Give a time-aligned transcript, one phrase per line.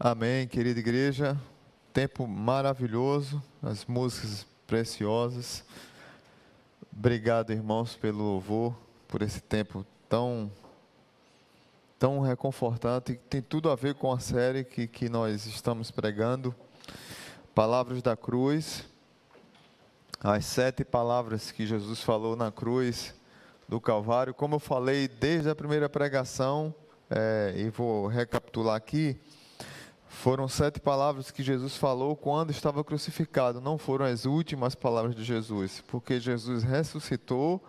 [0.00, 1.36] Amém, querida igreja.
[1.92, 5.64] Tempo maravilhoso, as músicas preciosas.
[6.96, 8.76] Obrigado, irmãos, pelo louvor,
[9.08, 10.52] por esse tempo tão
[11.98, 16.54] tão reconfortante, tem tudo a ver com a série que, que nós estamos pregando.
[17.52, 18.84] Palavras da cruz,
[20.20, 23.12] as sete palavras que Jesus falou na cruz
[23.68, 24.32] do Calvário.
[24.32, 26.72] Como eu falei desde a primeira pregação,
[27.10, 29.20] é, e vou recapitular aqui,
[30.08, 35.22] foram sete palavras que Jesus falou quando estava crucificado, não foram as últimas palavras de
[35.22, 37.62] Jesus, porque Jesus ressuscitou,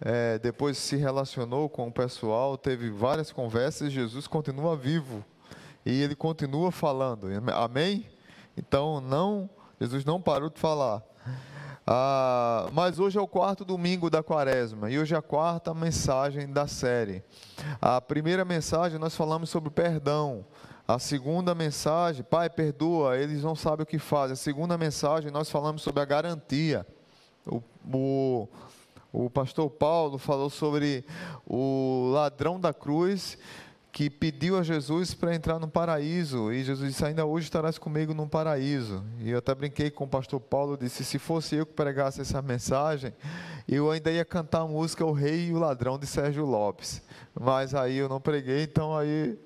[0.00, 5.24] é, depois se relacionou com o pessoal, teve várias conversas, Jesus continua vivo
[5.84, 8.08] e ele continua falando, amém?
[8.56, 9.48] Então, não,
[9.80, 11.02] Jesus não parou de falar.
[11.86, 16.50] Ah, mas hoje é o quarto domingo da quaresma e hoje é a quarta mensagem
[16.50, 17.22] da série.
[17.80, 20.46] A primeira mensagem nós falamos sobre perdão.
[20.86, 24.34] A segunda mensagem, Pai, perdoa, eles não sabem o que fazem.
[24.34, 26.86] A segunda mensagem, nós falamos sobre a garantia.
[27.46, 28.48] O, o,
[29.10, 31.02] o pastor Paulo falou sobre
[31.46, 33.38] o ladrão da cruz
[33.94, 38.12] que pediu a Jesus para entrar no paraíso, e Jesus disse: Ainda hoje estarás comigo
[38.12, 39.04] no paraíso.
[39.20, 42.42] E eu até brinquei com o pastor Paulo, disse: Se fosse eu que pregasse essa
[42.42, 43.14] mensagem,
[43.68, 47.00] eu ainda ia cantar a música O Rei e o Ladrão de Sérgio Lopes.
[47.40, 49.38] Mas aí eu não preguei, então aí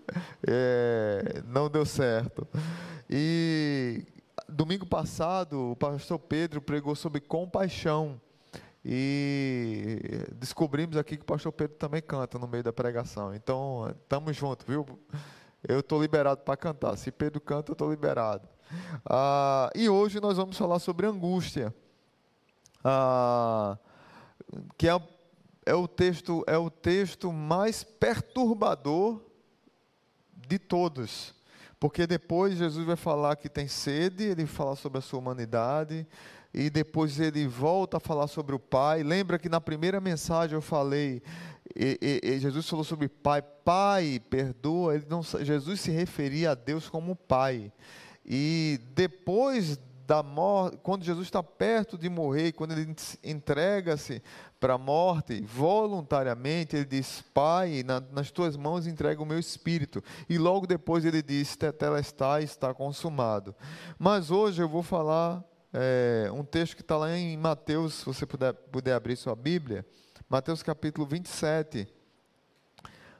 [0.46, 2.48] é, não deu certo.
[3.10, 4.02] E
[4.48, 8.18] domingo passado, o pastor Pedro pregou sobre compaixão.
[8.90, 13.34] E descobrimos aqui que o pastor Pedro também canta no meio da pregação.
[13.34, 14.86] Então, estamos juntos, viu?
[15.62, 16.96] Eu estou liberado para cantar.
[16.96, 18.48] Se Pedro canta, eu estou liberado.
[19.04, 21.74] Ah, e hoje nós vamos falar sobre angústia.
[22.82, 23.76] Ah,
[24.78, 24.98] que é,
[25.66, 29.20] é, o texto, é o texto mais perturbador
[30.34, 31.34] de todos.
[31.78, 36.06] Porque depois Jesus vai falar que tem sede, ele fala sobre a sua humanidade,
[36.52, 39.02] e depois ele volta a falar sobre o Pai.
[39.02, 41.22] Lembra que na primeira mensagem eu falei,
[41.76, 44.94] e, e, e Jesus falou sobre Pai, Pai, perdoa.
[44.94, 47.72] Ele não, Jesus se referia a Deus como Pai.
[48.24, 54.22] E depois da morte, quando Jesus está perto de morrer, quando ele entrega-se
[54.58, 60.02] para a morte, voluntariamente, ele diz: Pai, na, nas tuas mãos entrego o meu espírito.
[60.26, 63.54] E logo depois ele diz: Tetelestai, está consumado.
[63.98, 65.44] Mas hoje eu vou falar
[65.80, 69.86] é, um texto que está lá em Mateus, se você puder, puder abrir sua Bíblia,
[70.28, 71.86] Mateus capítulo 27.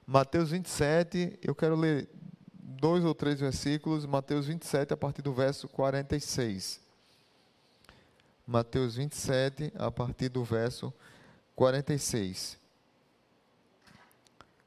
[0.04, 2.08] Mateus 27, eu quero ler
[2.52, 6.80] dois ou três versículos, Mateus 27, a partir do verso 46.
[8.44, 10.92] Mateus 27, a partir do verso
[11.54, 12.58] 46.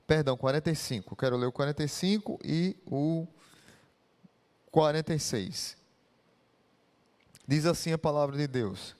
[0.08, 1.14] Perdão, 45.
[1.18, 3.28] Quero ler o 45 e o
[4.72, 5.81] 46.
[7.52, 8.96] Diz assim a palavra de Deus: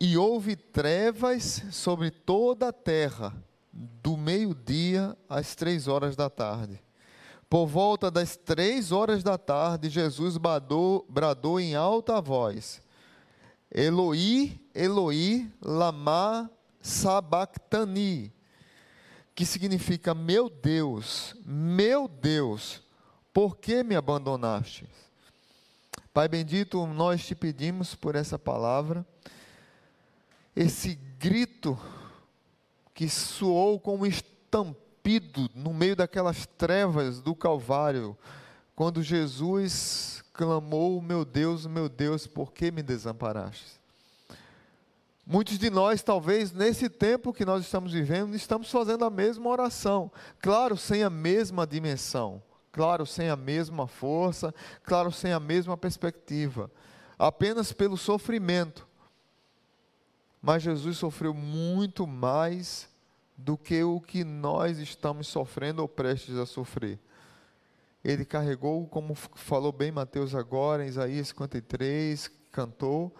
[0.00, 3.32] E houve trevas sobre toda a terra,
[3.72, 6.82] do meio-dia às três horas da tarde.
[7.48, 12.82] Por volta das três horas da tarde, Jesus bradou, bradou em alta voz:
[13.70, 16.50] Eloi, Eloi, lama
[16.80, 18.32] sabachthani,
[19.32, 22.82] que significa: Meu Deus, meu Deus,
[23.32, 24.88] por que me abandonaste?
[26.14, 29.04] Pai bendito, nós te pedimos por essa palavra,
[30.54, 31.76] esse grito
[32.94, 38.16] que soou como estampido no meio daquelas trevas do Calvário,
[38.76, 43.80] quando Jesus clamou: Meu Deus, meu Deus, por que me desamparaste?
[45.26, 50.12] Muitos de nós, talvez nesse tempo que nós estamos vivendo, estamos fazendo a mesma oração,
[50.40, 52.40] claro, sem a mesma dimensão
[52.74, 54.52] claro, sem a mesma força,
[54.82, 56.68] claro, sem a mesma perspectiva,
[57.16, 58.84] apenas pelo sofrimento.
[60.42, 62.88] Mas Jesus sofreu muito mais
[63.38, 66.98] do que o que nós estamos sofrendo ou prestes a sofrer.
[68.02, 73.14] Ele carregou, como falou bem Mateus agora, em Isaías 53, cantou,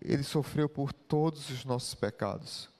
[0.00, 2.70] ele sofreu por todos os nossos pecados.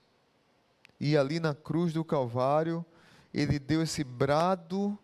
[0.98, 2.82] E ali na cruz do Calvário,
[3.32, 4.98] ele deu esse brado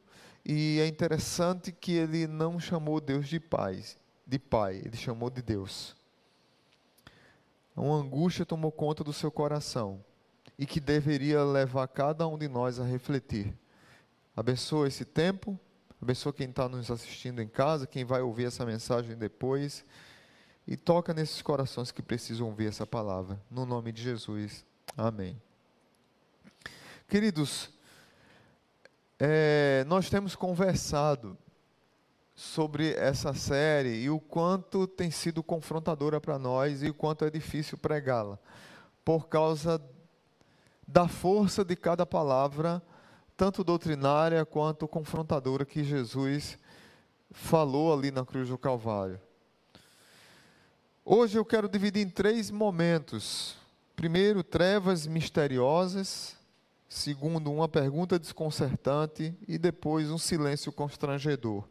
[0.44, 3.82] e é interessante que ele não chamou Deus de pai,
[4.26, 5.96] de pai, ele chamou de Deus.
[7.74, 10.04] Uma angústia tomou conta do seu coração
[10.58, 13.56] e que deveria levar cada um de nós a refletir.
[14.36, 15.58] Abençoa esse tempo,
[16.00, 19.84] abençoa quem está nos assistindo em casa, quem vai ouvir essa mensagem depois
[20.66, 23.40] e toca nesses corações que precisam ouvir essa palavra.
[23.50, 24.64] No nome de Jesus.
[24.96, 25.40] Amém.
[27.08, 27.70] Queridos,
[29.26, 31.38] é, nós temos conversado
[32.34, 37.30] sobre essa série e o quanto tem sido confrontadora para nós e o quanto é
[37.30, 38.38] difícil pregá-la,
[39.02, 39.80] por causa
[40.86, 42.82] da força de cada palavra,
[43.34, 46.58] tanto doutrinária quanto confrontadora que Jesus
[47.30, 49.18] falou ali na cruz do Calvário.
[51.02, 53.56] Hoje eu quero dividir em três momentos.
[53.96, 56.36] Primeiro, trevas misteriosas.
[56.94, 59.34] Segundo, uma pergunta desconcertante.
[59.48, 61.64] E depois, um silêncio constrangedor.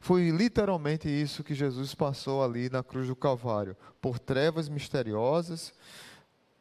[0.00, 3.74] Foi literalmente isso que Jesus passou ali na cruz do Calvário.
[4.02, 5.72] Por trevas misteriosas,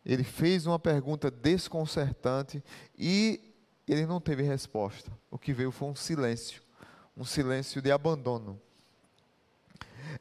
[0.05, 2.63] ele fez uma pergunta desconcertante
[2.97, 3.53] e
[3.85, 5.11] ele não teve resposta.
[5.29, 6.63] O que veio foi um silêncio
[7.17, 8.59] um silêncio de abandono.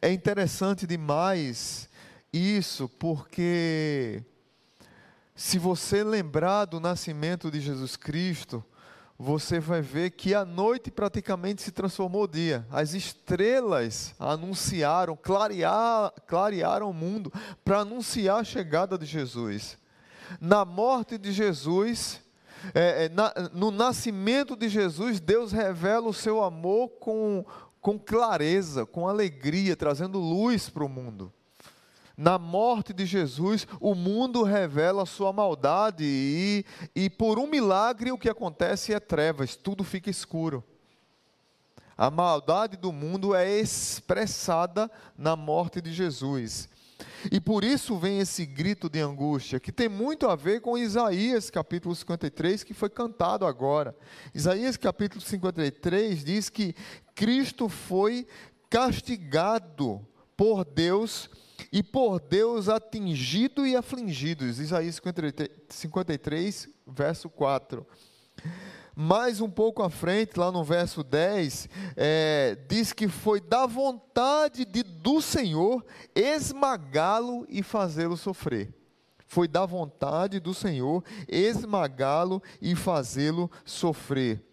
[0.01, 1.89] É interessante demais
[2.33, 4.25] isso, porque
[5.35, 8.63] se você lembrar do nascimento de Jesus Cristo,
[9.19, 12.67] você vai ver que a noite praticamente se transformou dia.
[12.71, 17.33] As estrelas anunciaram, clarear, clarearam o mundo
[17.65, 19.79] para anunciar a chegada de Jesus.
[20.41, 22.21] Na morte de Jesus,
[22.75, 27.45] é, é, na, no nascimento de Jesus, Deus revela o seu amor com,
[27.81, 31.33] com clareza, com alegria, trazendo luz para o mundo.
[32.17, 36.65] Na morte de Jesus, o mundo revela a sua maldade e,
[36.95, 40.63] e por um milagre o que acontece é trevas, tudo fica escuro.
[41.97, 46.69] A maldade do mundo é expressada na morte de Jesus.
[47.31, 51.51] E por isso vem esse grito de angústia, que tem muito a ver com Isaías
[51.51, 53.95] capítulo 53, que foi cantado agora.
[54.35, 56.75] Isaías capítulo 53 diz que
[57.15, 58.27] Cristo foi
[58.69, 60.05] castigado
[60.37, 61.31] por Deus
[61.73, 64.45] e por Deus atingido e afligido.
[64.45, 65.01] Isaías
[65.71, 67.87] 53, verso 4.
[68.95, 74.67] Mais um pouco à frente, lá no verso 10, é, diz que foi da vontade
[74.67, 75.83] de, do Senhor
[76.15, 78.75] esmagá-lo e fazê-lo sofrer.
[79.27, 84.45] Foi da vontade do Senhor esmagá-lo e fazê-lo sofrer.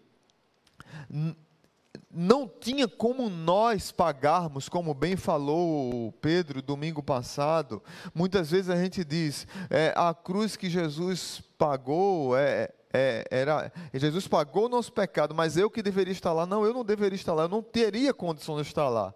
[2.12, 7.80] Não tinha como nós pagarmos, como bem falou Pedro domingo passado.
[8.12, 14.26] Muitas vezes a gente diz, é, a cruz que Jesus pagou é, é, era, Jesus
[14.26, 16.44] pagou o nosso pecado, mas eu que deveria estar lá.
[16.44, 19.14] Não, eu não deveria estar lá, eu não teria condição de estar lá.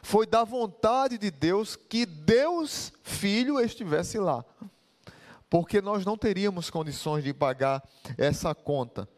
[0.00, 4.44] Foi da vontade de Deus que Deus, Filho, estivesse lá.
[5.50, 7.82] Porque nós não teríamos condições de pagar
[8.16, 9.08] essa conta.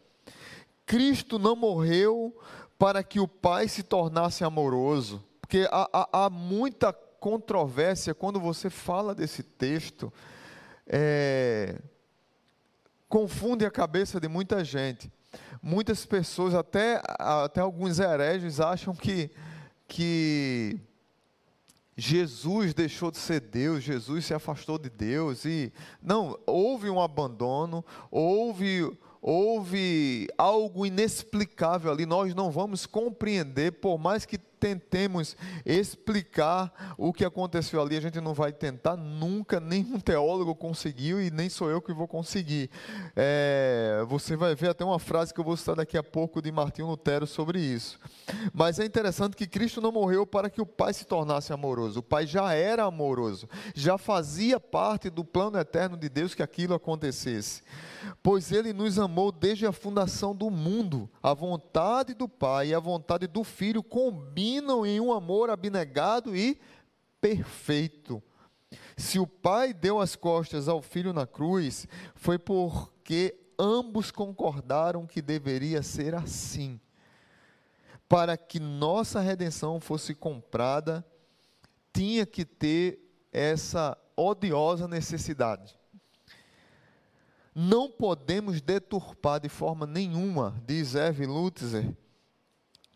[0.86, 2.34] Cristo não morreu
[2.80, 5.22] para que o Pai se tornasse amoroso.
[5.38, 10.10] Porque há, há, há muita controvérsia quando você fala desse texto.
[10.86, 11.78] É,
[13.06, 15.12] confunde a cabeça de muita gente.
[15.62, 19.30] Muitas pessoas, até, até alguns hereges, acham que,
[19.86, 20.80] que
[21.94, 25.44] Jesus deixou de ser Deus, Jesus se afastou de Deus.
[25.44, 25.70] E
[26.02, 28.90] não, houve um abandono, houve
[29.22, 37.24] houve algo inexplicável ali, nós não vamos compreender, por mais que tentemos explicar o que
[37.24, 41.80] aconteceu ali, a gente não vai tentar nunca, nenhum teólogo conseguiu e nem sou eu
[41.80, 42.70] que vou conseguir.
[43.16, 46.52] É, você vai ver até uma frase que eu vou citar daqui a pouco de
[46.52, 47.98] Martinho Lutero sobre isso.
[48.52, 52.02] Mas é interessante que Cristo não morreu para que o Pai se tornasse amoroso, o
[52.02, 57.62] Pai já era amoroso, já fazia parte do plano eterno de Deus que aquilo acontecesse.
[58.22, 62.80] Pois Ele nos amou desde a fundação do mundo, a vontade do Pai e a
[62.80, 66.60] vontade do Filho combinam em um amor abnegado e
[67.20, 68.22] perfeito.
[68.96, 75.20] Se o pai deu as costas ao filho na cruz, foi porque ambos concordaram que
[75.20, 76.80] deveria ser assim.
[78.08, 81.04] Para que nossa redenção fosse comprada,
[81.92, 82.98] tinha que ter
[83.32, 85.78] essa odiosa necessidade.
[87.54, 91.94] Não podemos deturpar de forma nenhuma, diz Eve Lutzer,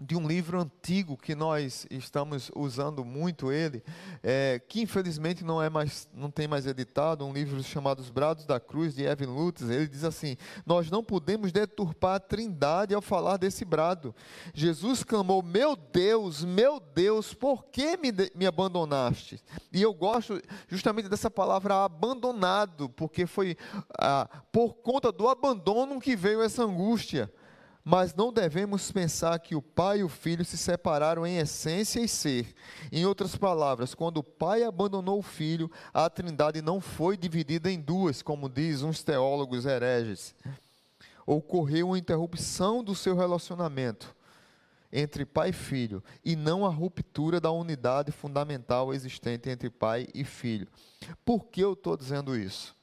[0.00, 3.82] de um livro antigo que nós estamos usando muito ele,
[4.22, 8.44] é, que infelizmente não é mais, não tem mais editado, um livro chamado Os Brados
[8.44, 9.62] da Cruz de Evan Lutz.
[9.62, 10.36] Ele diz assim:
[10.66, 14.14] nós não podemos deturpar a Trindade ao falar desse brado.
[14.52, 19.40] Jesus clamou: Meu Deus, meu Deus, por que me, me abandonaste?
[19.72, 23.56] E eu gosto justamente dessa palavra abandonado, porque foi
[23.96, 27.32] ah, por conta do abandono que veio essa angústia.
[27.84, 32.08] Mas não devemos pensar que o pai e o filho se separaram em essência e
[32.08, 32.54] ser.
[32.90, 37.78] Em outras palavras, quando o pai abandonou o filho, a trindade não foi dividida em
[37.78, 40.34] duas, como diz uns teólogos hereges.
[41.26, 44.14] ocorreu uma interrupção do seu relacionamento
[44.90, 50.22] entre pai e filho, e não a ruptura da unidade fundamental existente entre pai e
[50.24, 50.68] filho.
[51.24, 52.76] Por que eu estou dizendo isso?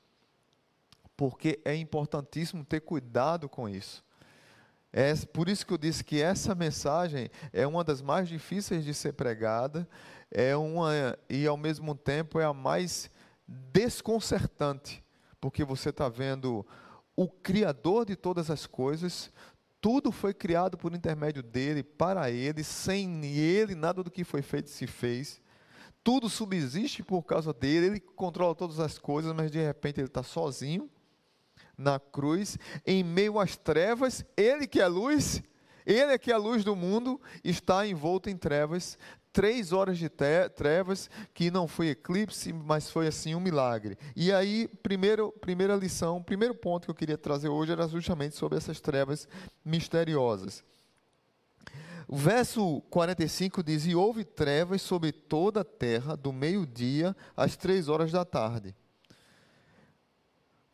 [1.15, 4.03] Porque é importantíssimo ter cuidado com isso.
[4.93, 8.93] É por isso que eu disse que essa mensagem é uma das mais difíceis de
[8.93, 9.87] ser pregada,
[10.29, 13.09] é uma e ao mesmo tempo é a mais
[13.47, 15.01] desconcertante,
[15.39, 16.65] porque você está vendo
[17.15, 19.31] o Criador de todas as coisas,
[19.79, 24.69] tudo foi criado por intermédio dele, para ele, sem ele nada do que foi feito
[24.69, 25.41] se fez.
[26.03, 30.21] Tudo subsiste por causa dele, ele controla todas as coisas, mas de repente ele está
[30.21, 30.89] sozinho
[31.77, 35.41] na cruz, em meio às trevas, ele que é luz,
[35.85, 38.97] ele é que é a luz do mundo, está envolto em trevas,
[39.33, 43.97] três horas de trevas, que não foi eclipse, mas foi assim um milagre.
[44.15, 48.57] E aí, primeiro, primeira lição, primeiro ponto que eu queria trazer hoje era justamente sobre
[48.57, 49.27] essas trevas
[49.63, 50.63] misteriosas.
[52.07, 57.87] O verso 45 diz: E houve trevas sobre toda a terra, do meio-dia às três
[57.87, 58.75] horas da tarde.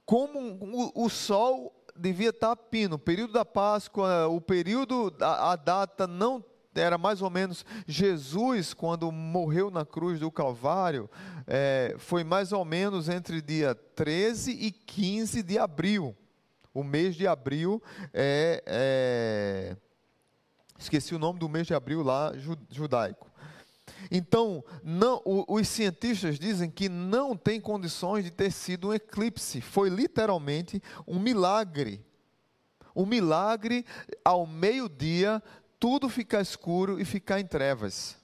[0.08, 0.58] Como
[0.96, 6.42] o, sol devia estar pino, o período da Páscoa, o período, a, a data não
[6.74, 11.10] era mais ou menos Jesus, quando morreu na cruz do Calvário,
[11.46, 16.16] é, foi mais ou menos entre dia 13 e 15 de abril.
[16.74, 17.84] O mês de abril
[18.14, 19.78] é, é
[20.80, 22.32] esqueci o nome do mês de abril lá,
[22.70, 23.27] judaico.
[24.12, 29.62] Então, não, os cientistas dizem que não tem condições de ter sido um eclipse.
[29.62, 32.06] Foi literalmente um milagre.
[32.96, 33.86] Um milagre
[34.24, 35.42] ao meio-dia
[35.80, 38.18] tudo ficar escuro e ficar em trevas.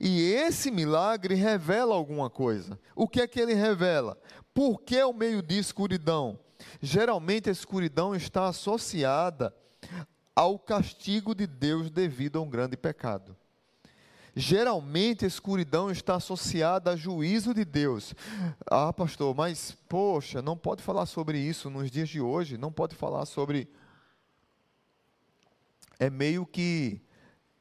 [0.00, 2.78] E esse milagre revela alguma coisa.
[2.94, 4.18] O que é que ele revela?
[4.54, 6.38] Por que o meio de escuridão?
[6.80, 9.54] Geralmente a escuridão está associada
[10.34, 13.36] ao castigo de Deus devido a um grande pecado.
[14.34, 18.14] Geralmente a escuridão está associada a juízo de Deus.
[18.70, 22.94] Ah, pastor, mas poxa, não pode falar sobre isso nos dias de hoje, não pode
[22.94, 23.68] falar sobre
[25.98, 27.02] é meio que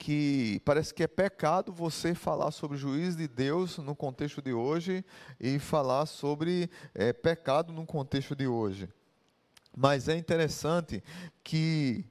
[0.02, 4.54] que parece que é pecado você falar sobre o juízo de Deus no contexto de
[4.54, 5.04] hoje
[5.38, 8.88] e falar sobre é, pecado no contexto de hoje.
[9.76, 11.04] Mas é interessante
[11.44, 12.06] que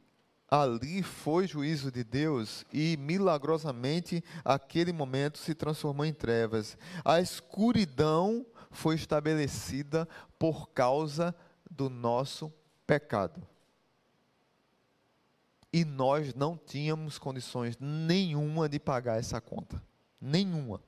[0.51, 6.77] ali foi juízo de Deus e milagrosamente aquele momento se transformou em trevas.
[7.05, 11.35] A escuridão foi estabelecida por causa
[11.71, 12.53] do nosso
[12.87, 13.43] pecado
[15.73, 19.83] e nós não tínhamos condições nenhuma de pagar essa conta.
[20.21, 20.81] Nenhuma.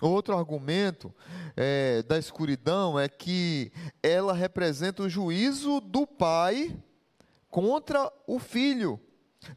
[0.00, 1.12] Outro argumento
[1.56, 6.76] é, da escuridão é que ela representa o juízo do pai
[7.50, 9.00] contra o filho.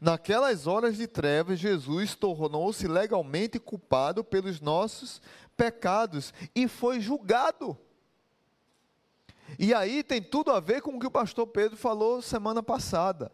[0.00, 5.20] Naquelas horas de trevas, Jesus tornou-se legalmente culpado pelos nossos
[5.56, 7.76] pecados e foi julgado.
[9.58, 13.30] E aí tem tudo a ver com o que o pastor Pedro falou semana passada.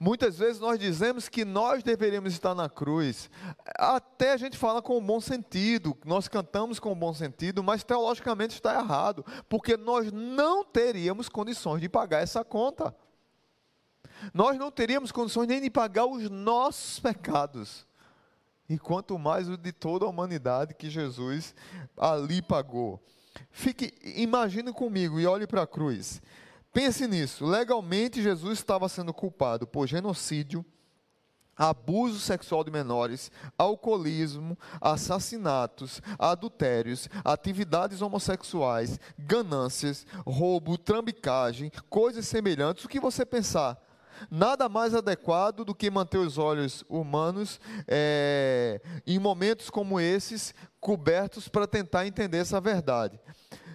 [0.00, 3.30] Muitas vezes nós dizemos que nós deveríamos estar na cruz.
[3.76, 7.84] Até a gente fala com o bom sentido, nós cantamos com o bom sentido, mas
[7.84, 12.96] teologicamente está errado, porque nós não teríamos condições de pagar essa conta.
[14.32, 17.86] Nós não teríamos condições nem de pagar os nossos pecados.
[18.68, 21.54] E quanto mais o de toda a humanidade que Jesus
[21.96, 23.00] ali pagou.
[23.50, 26.22] Fique, imagine comigo e olhe para a cruz.
[26.72, 27.44] Pense nisso.
[27.44, 30.64] Legalmente, Jesus estava sendo culpado por genocídio,
[31.56, 42.84] abuso sexual de menores, alcoolismo, assassinatos, adultérios, atividades homossexuais, ganâncias, roubo, trambicagem, coisas semelhantes.
[42.84, 43.80] O que você pensar?
[44.30, 51.48] Nada mais adequado do que manter os olhos humanos é, em momentos como esses cobertos
[51.48, 53.20] para tentar entender essa verdade.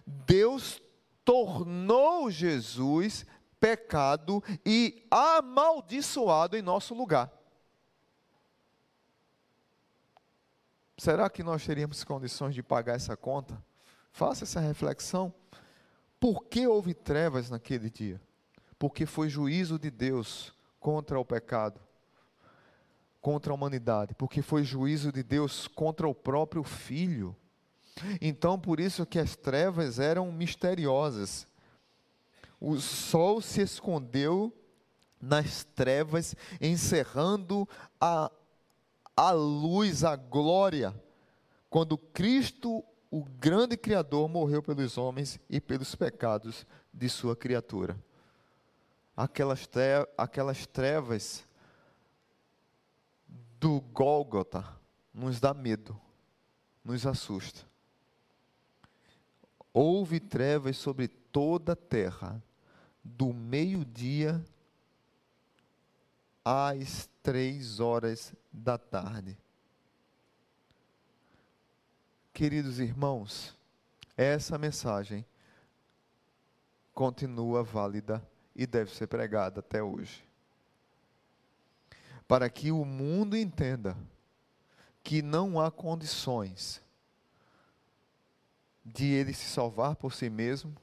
[0.06, 0.82] Deus
[1.24, 3.26] tornou Jesus
[3.60, 7.32] pecado e amaldiçoado em nosso lugar.
[10.98, 13.64] Será que nós teríamos condições de pagar essa conta?
[14.12, 15.34] Faça essa reflexão.
[16.20, 18.22] Por que houve trevas naquele dia?
[18.80, 21.80] Porque foi juízo de Deus contra o pecado,
[23.22, 27.36] contra a humanidade, porque foi juízo de Deus contra o próprio filho.
[28.22, 31.46] Então, por isso que as trevas eram misteriosas.
[32.60, 34.54] O sol se escondeu
[35.22, 37.68] nas trevas, encerrando
[38.00, 38.32] a,
[39.16, 40.96] a luz, a glória,
[41.70, 47.98] quando Cristo, o grande Criador, morreu pelos homens e pelos pecados de sua criatura.
[49.20, 51.46] Aquelas, trevas, aquelas trevas
[53.60, 54.66] do Gólgota
[55.14, 56.00] nos dá medo,
[56.82, 57.68] nos assusta.
[59.74, 62.42] Houve trevas sobre toda a terra,
[63.04, 64.42] do meio-dia
[66.46, 69.38] às três horas da tarde.
[72.32, 73.54] Queridos irmãos,
[74.16, 75.26] essa mensagem
[76.94, 78.26] continua válida
[78.60, 80.22] e deve ser pregada até hoje.
[82.28, 83.96] Para que o mundo entenda
[85.02, 86.82] que não há condições
[88.84, 90.76] de ele se salvar por si mesmo,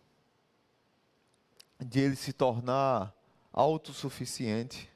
[1.78, 3.14] de ele se tornar
[3.52, 4.90] autossuficiente,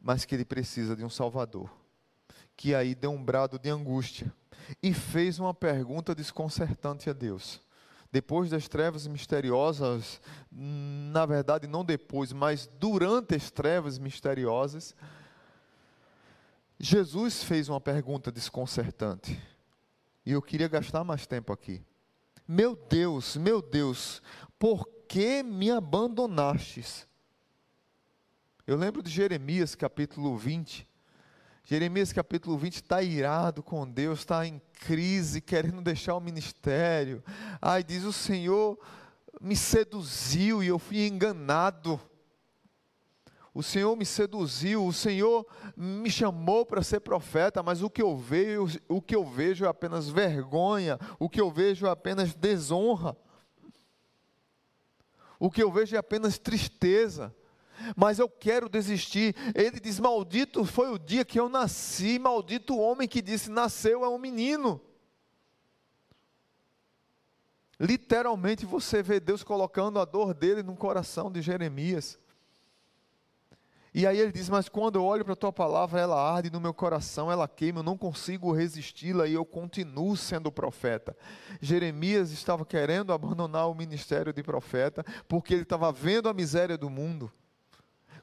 [0.00, 1.70] mas que ele precisa de um Salvador.
[2.56, 4.32] Que aí deu um brado de angústia
[4.82, 7.60] e fez uma pergunta desconcertante a Deus.
[8.10, 14.94] Depois das trevas misteriosas, na verdade, não depois, mas durante as trevas misteriosas,
[16.80, 19.38] Jesus fez uma pergunta desconcertante.
[20.24, 21.82] E eu queria gastar mais tempo aqui.
[22.46, 24.22] Meu Deus, meu Deus,
[24.58, 27.06] por que me abandonastes?
[28.66, 30.87] Eu lembro de Jeremias capítulo 20.
[31.70, 37.22] Jeremias capítulo 20 está irado com Deus, está em crise, querendo deixar o ministério.
[37.60, 38.78] Ai, diz o Senhor
[39.38, 42.00] me seduziu e eu fui enganado.
[43.52, 45.46] O Senhor me seduziu, o Senhor
[45.76, 49.68] me chamou para ser profeta, mas o que eu vejo, o que eu vejo é
[49.68, 53.14] apenas vergonha, o que eu vejo é apenas desonra.
[55.38, 57.30] O que eu vejo é apenas tristeza
[57.96, 59.34] mas eu quero desistir.
[59.54, 64.04] Ele diz: Maldito foi o dia que eu nasci, maldito o homem que disse: Nasceu
[64.04, 64.80] é um menino.
[67.80, 72.18] Literalmente você vê Deus colocando a dor dele no coração de Jeremias.
[73.94, 76.60] E aí ele diz: Mas quando eu olho para a tua palavra, ela arde no
[76.60, 81.16] meu coração, ela queima, eu não consigo resisti-la e eu continuo sendo profeta.
[81.60, 86.90] Jeremias estava querendo abandonar o ministério de profeta, porque ele estava vendo a miséria do
[86.90, 87.32] mundo.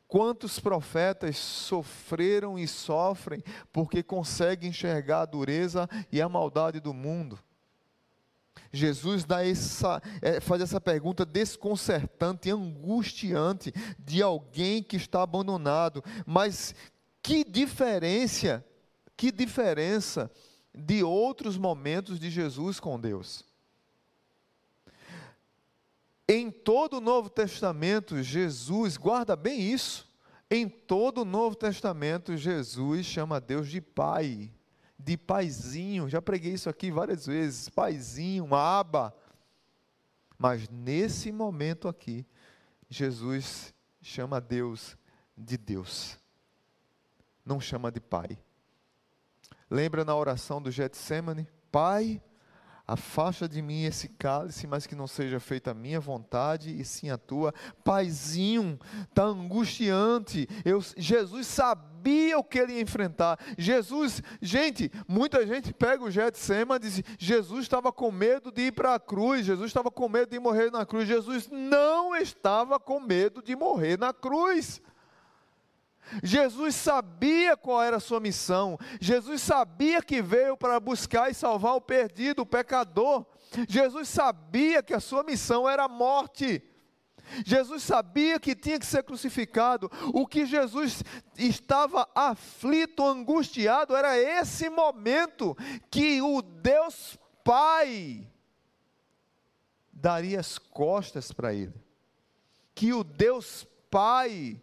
[0.08, 7.40] Quantos profetas sofreram e sofrem porque conseguem enxergar a dureza e a maldade do mundo?
[8.72, 16.04] Jesus dá essa, é, faz essa pergunta desconcertante, angustiante de alguém que está abandonado.
[16.26, 16.76] Mas
[17.22, 18.64] que diferença,
[19.18, 20.30] que diferença
[20.74, 23.44] de outros momentos de Jesus com Deus?
[26.28, 30.12] Em todo o Novo Testamento, Jesus, guarda bem isso,
[30.50, 34.52] em todo o Novo Testamento, Jesus chama Deus de Pai,
[34.98, 39.16] de Paizinho, já preguei isso aqui várias vezes, Paizinho, Aba.
[40.38, 42.26] Mas nesse momento aqui,
[42.90, 44.98] Jesus chama Deus
[45.38, 46.18] de Deus,
[47.46, 48.38] não chama de Pai.
[49.70, 51.48] Lembra na oração do Getsemane?
[51.72, 52.22] Pai,
[52.88, 57.10] Afasta de mim esse cálice, mas que não seja feita a minha vontade e sim
[57.10, 57.52] a tua.
[57.84, 60.48] Paizinho, está angustiante.
[60.64, 63.40] Eu, Jesus sabia o que ele ia enfrentar.
[63.58, 68.72] Jesus, gente, muita gente pega o Getsema e diz: Jesus estava com medo de ir
[68.72, 71.08] para a cruz, Jesus estava com medo de morrer na cruz.
[71.08, 74.80] Jesus não estava com medo de morrer na cruz.
[76.24, 81.76] Jesus sabia qual era a sua missão, Jesus sabia que veio para buscar e salvar
[81.76, 83.26] o perdido, o pecador.
[83.68, 86.64] Jesus sabia que a sua missão era a morte.
[87.46, 89.90] Jesus sabia que tinha que ser crucificado.
[90.14, 91.04] O que Jesus
[91.38, 95.58] estava aflito, angustiado, era esse momento
[95.90, 98.28] que o Deus Pai
[99.92, 101.74] daria as costas para ele.
[102.74, 104.62] Que o Deus Pai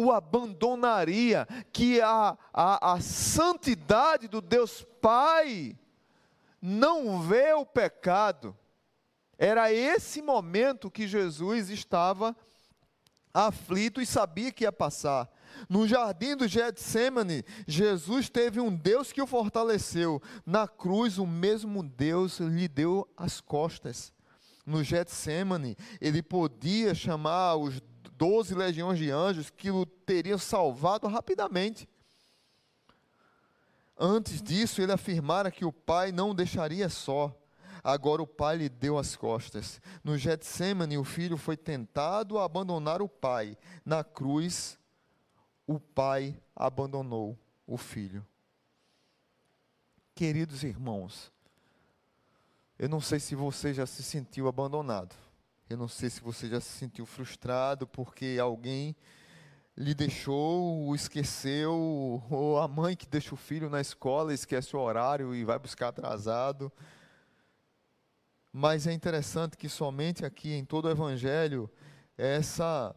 [0.00, 5.76] o abandonaria, que a, a, a santidade do Deus Pai
[6.60, 8.56] não vê o pecado.
[9.38, 12.36] Era esse momento que Jesus estava
[13.32, 15.30] aflito e sabia que ia passar.
[15.68, 20.22] No jardim do Getsemane, Jesus teve um Deus que o fortaleceu.
[20.44, 24.12] Na cruz, o mesmo Deus lhe deu as costas.
[24.64, 27.80] No Getsemane, ele podia chamar os
[28.20, 31.88] doze legiões de anjos que o teriam salvado rapidamente.
[33.98, 37.34] Antes disso, ele afirmara que o pai não o deixaria só.
[37.82, 39.80] Agora o pai lhe deu as costas.
[40.04, 43.56] No Getsemane, o filho foi tentado a abandonar o pai.
[43.86, 44.78] Na cruz,
[45.66, 48.26] o pai abandonou o filho.
[50.14, 51.32] Queridos irmãos,
[52.78, 55.29] eu não sei se você já se sentiu abandonado.
[55.70, 58.96] Eu não sei se você já se sentiu frustrado porque alguém
[59.76, 64.80] lhe deixou, o esqueceu, ou a mãe que deixa o filho na escola, esquece o
[64.80, 66.72] horário e vai buscar atrasado.
[68.52, 71.70] Mas é interessante que somente aqui em todo o evangelho
[72.18, 72.92] essa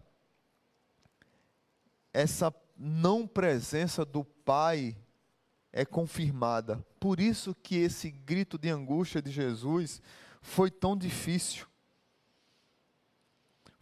[2.12, 4.98] essa não presença do pai
[5.72, 6.84] é confirmada.
[7.00, 10.02] Por isso que esse grito de angústia de Jesus
[10.42, 11.68] foi tão difícil.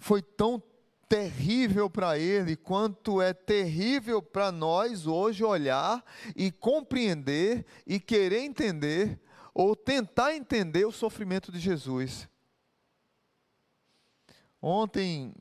[0.01, 0.61] Foi tão
[1.07, 6.03] terrível para ele, quanto é terrível para nós hoje olhar
[6.35, 9.19] e compreender e querer entender
[9.53, 12.27] ou tentar entender o sofrimento de Jesus.
[14.59, 15.35] Ontem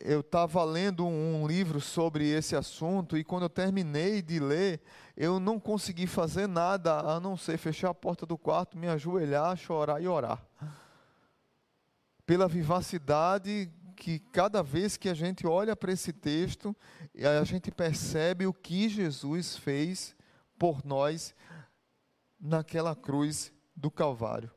[0.00, 4.80] eu estava lendo um livro sobre esse assunto e quando eu terminei de ler,
[5.16, 9.56] eu não consegui fazer nada a não ser fechar a porta do quarto, me ajoelhar,
[9.56, 10.40] chorar e orar.
[12.24, 13.68] Pela vivacidade
[14.00, 16.74] que cada vez que a gente olha para esse texto,
[17.38, 20.16] a gente percebe o que Jesus fez
[20.58, 21.34] por nós
[22.40, 24.50] naquela cruz do Calvário.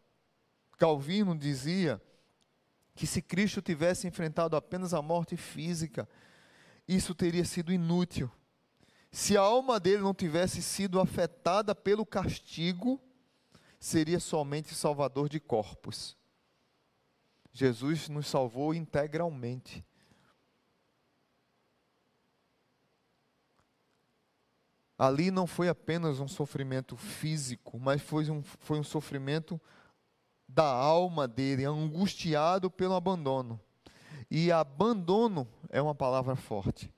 [0.78, 2.02] Calvino dizia
[2.96, 6.08] que se Cristo tivesse enfrentado apenas a morte física,
[6.88, 8.32] isso teria sido inútil.
[9.12, 12.98] Se a alma dele não tivesse sido afetada pelo castigo,
[13.78, 16.16] seria somente salvador de corpos.
[17.54, 19.86] Jesus nos salvou integralmente.
[24.98, 29.62] Ali não foi apenas um sofrimento físico, mas foi um, foi um sofrimento
[30.48, 33.60] da alma dele, angustiado pelo abandono.
[34.30, 36.92] E abandono é uma palavra forte.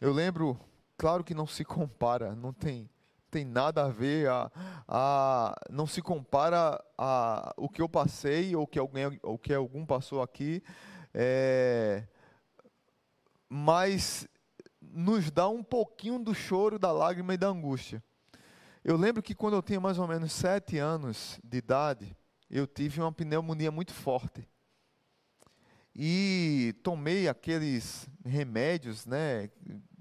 [0.00, 0.58] Eu lembro,
[0.96, 2.88] claro que não se compara, não tem
[3.34, 4.48] tem nada a ver, a,
[4.86, 9.84] a, não se compara a o que eu passei ou que alguém, ou que algum
[9.84, 10.62] passou aqui,
[11.12, 12.06] é,
[13.48, 14.28] mas
[14.80, 18.00] nos dá um pouquinho do choro, da lágrima e da angústia.
[18.84, 22.16] Eu lembro que quando eu tinha mais ou menos sete anos de idade,
[22.48, 24.48] eu tive uma pneumonia muito forte.
[25.92, 29.50] E tomei aqueles remédios, né,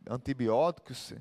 [0.08, 1.14] antibióticos,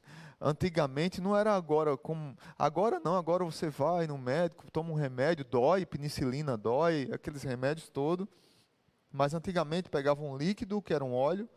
[0.45, 5.45] Antigamente não era agora como agora não, agora você vai no médico, toma um remédio,
[5.45, 8.27] dói, penicilina dói, aqueles remédios todos.
[9.13, 11.49] Mas antigamente pegava um líquido, que era um óleo,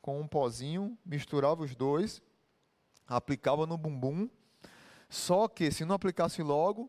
[0.00, 2.22] com um pozinho, misturava os dois,
[3.08, 4.28] aplicava no bumbum.
[5.08, 6.88] Só que se não aplicasse logo,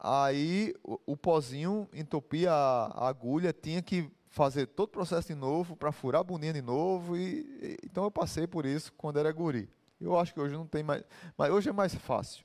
[0.00, 5.34] aí o, o pozinho entupia a, a agulha, tinha que fazer todo o processo de
[5.36, 9.18] novo para furar a boninha de novo e, e, então eu passei por isso quando
[9.18, 9.68] era guri.
[10.00, 11.02] Eu acho que hoje não tem mais,
[11.36, 12.44] mas hoje é mais fácil.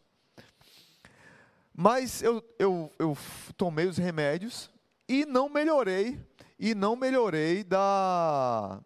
[1.75, 3.17] Mas eu, eu, eu
[3.57, 4.69] tomei os remédios
[5.07, 6.19] e não melhorei,
[6.59, 8.79] e não melhorei da,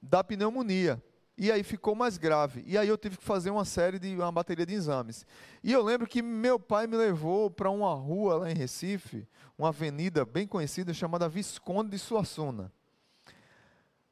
[0.00, 1.02] da pneumonia.
[1.36, 2.62] E aí ficou mais grave.
[2.66, 5.26] E aí eu tive que fazer uma série de uma bateria de exames.
[5.62, 9.68] E eu lembro que meu pai me levou para uma rua lá em Recife, uma
[9.68, 12.72] avenida bem conhecida chamada Visconde de Suassuna.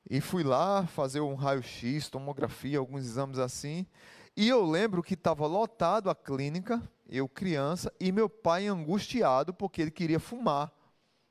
[0.08, 3.86] E fui lá fazer um raio-x, tomografia, alguns exames assim.
[4.36, 9.82] E eu lembro que estava lotado a clínica, eu criança, e meu pai angustiado porque
[9.82, 10.72] ele queria fumar.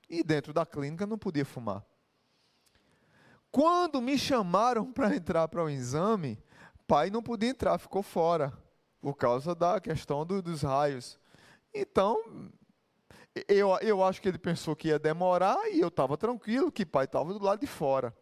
[0.10, 1.84] E dentro da clínica não podia fumar.
[3.52, 6.38] Quando me chamaram para entrar para o exame,
[6.88, 8.54] pai não podia entrar, ficou fora,
[9.02, 11.20] por causa da questão do, dos raios.
[11.74, 12.22] Então,
[13.48, 17.06] eu, eu acho que ele pensou que ia demorar e eu estava tranquilo, que pai
[17.06, 18.16] estava do lado de fora.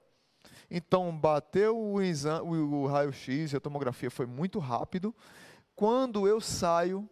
[0.70, 5.16] Então, bateu o, o, raio-x, a tomografia foi muito rápido.
[5.76, 7.10] Quando eu saio,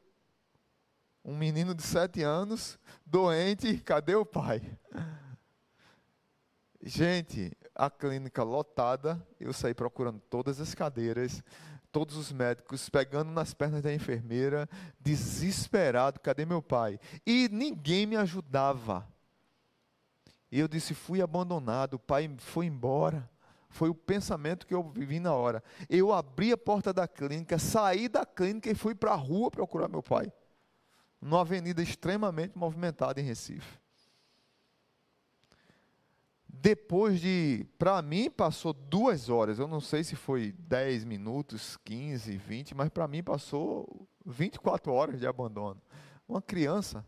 [1.24, 4.62] um menino de sete anos, doente, cadê o pai?
[6.82, 11.41] Gente, a clínica lotada, eu saí procurando todas as cadeiras,
[11.91, 17.00] todos os médicos, pegando nas pernas da enfermeira, desesperado, cadê meu pai?
[17.26, 19.08] E ninguém me ajudava.
[20.52, 23.30] E eu disse, fui abandonado, o pai foi embora.
[23.75, 25.61] Foi o pensamento que eu vivi na hora.
[25.89, 29.89] Eu abri a porta da clínica, saí da clínica e fui para a rua procurar
[29.89, 30.31] meu pai.
[31.19, 33.77] Numa avenida extremamente movimentada em Recife.
[36.47, 39.59] Depois de, para mim, passou duas horas.
[39.59, 45.19] Eu não sei se foi 10 minutos, 15, 20, mas para mim passou 24 horas
[45.19, 45.81] de abandono.
[46.25, 47.05] Uma criança.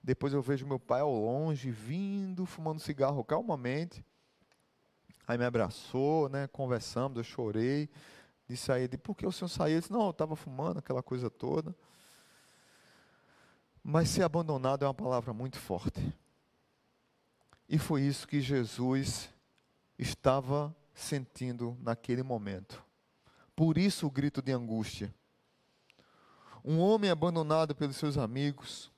[0.00, 4.04] Depois eu vejo meu pai ao longe, vindo, fumando cigarro calmamente.
[5.30, 6.48] Aí me abraçou, né?
[6.48, 7.88] Conversamos, eu chorei.
[8.48, 9.74] Disse a ele, por que o senhor saiu?
[9.74, 11.72] Ele disse, não, eu estava fumando, aquela coisa toda.
[13.80, 16.00] Mas ser abandonado é uma palavra muito forte.
[17.68, 19.30] E foi isso que Jesus
[19.96, 22.82] estava sentindo naquele momento.
[23.54, 25.14] Por isso o grito de angústia.
[26.64, 28.89] Um homem abandonado pelos seus amigos,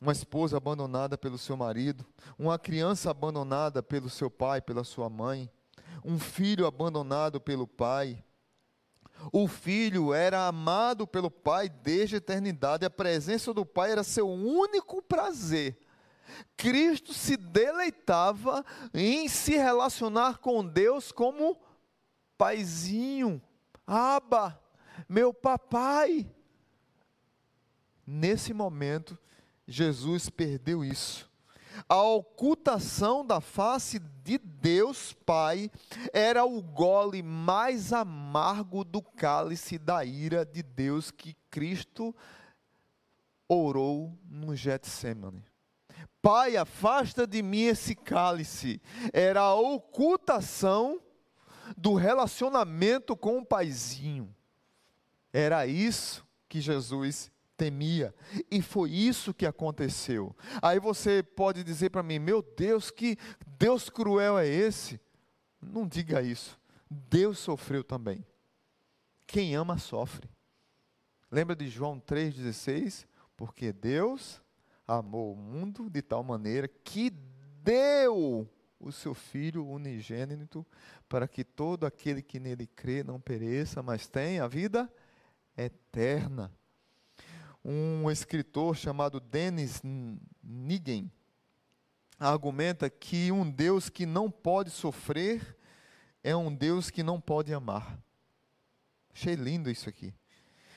[0.00, 2.04] uma esposa abandonada pelo seu marido,
[2.38, 5.50] uma criança abandonada pelo seu pai, pela sua mãe,
[6.04, 8.22] um filho abandonado pelo pai.
[9.32, 14.28] O filho era amado pelo pai desde a eternidade, a presença do pai era seu
[14.28, 15.78] único prazer.
[16.56, 21.58] Cristo se deleitava em se relacionar com Deus como
[22.36, 23.40] paizinho,
[23.86, 24.60] aba,
[25.08, 26.30] meu papai.
[28.06, 29.18] Nesse momento,
[29.66, 31.28] Jesus perdeu isso.
[31.88, 35.70] A ocultação da face de Deus Pai
[36.12, 42.14] era o gole mais amargo do cálice da ira de Deus que Cristo
[43.48, 45.44] orou no Getsemane.
[46.22, 48.80] Pai, afasta de mim esse cálice.
[49.12, 51.00] Era a ocultação
[51.76, 54.34] do relacionamento com o paizinho.
[55.32, 58.14] Era isso que Jesus temia.
[58.50, 60.36] E foi isso que aconteceu.
[60.62, 63.16] Aí você pode dizer para mim: meu Deus, que
[63.58, 65.00] Deus cruel é esse?
[65.60, 66.58] Não diga isso.
[66.88, 68.24] Deus sofreu também.
[69.26, 70.28] Quem ama, sofre.
[71.30, 73.06] Lembra de João 3,16?
[73.36, 74.40] Porque Deus
[74.86, 77.10] amou o mundo de tal maneira que
[77.62, 80.64] deu o seu Filho unigênito
[81.08, 84.90] para que todo aquele que nele crê não pereça, mas tenha a vida
[85.56, 86.52] eterna
[87.68, 89.82] um escritor chamado Dennis
[90.40, 91.10] Nigen
[92.16, 95.58] argumenta que um Deus que não pode sofrer
[96.22, 98.00] é um Deus que não pode amar.
[99.12, 100.14] Achei lindo isso aqui.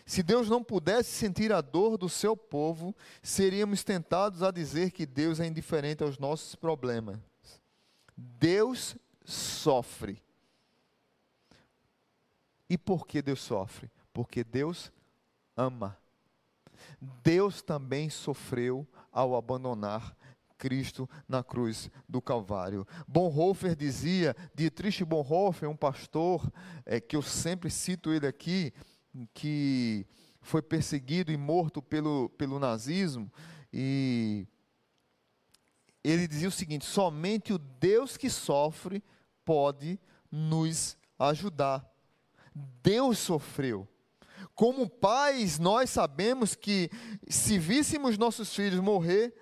[0.04, 5.06] Se Deus não pudesse sentir a dor do seu povo, seríamos tentados a dizer que
[5.06, 7.20] Deus é indiferente aos nossos problemas.
[8.18, 10.20] Deus sofre.
[12.68, 13.92] E por que Deus sofre?
[14.12, 14.92] Porque Deus
[15.56, 15.96] ama.
[17.24, 20.16] Deus também sofreu ao abandonar
[20.58, 22.86] Cristo na cruz do Calvário.
[23.08, 26.52] Bonhoeffer dizia, Dietrich Bonhoeffer, um pastor
[26.86, 28.74] é, que eu sempre cito ele aqui,
[29.34, 30.06] que
[30.42, 33.32] foi perseguido e morto pelo, pelo nazismo,
[33.72, 34.46] e
[36.04, 39.04] ele dizia o seguinte: somente o Deus que sofre
[39.46, 40.00] pode
[40.32, 41.90] nos ajudar.
[42.84, 43.88] Deus sofreu.
[44.60, 46.92] Como pais, nós sabemos que
[47.30, 49.34] se víssemos nossos filhos morrer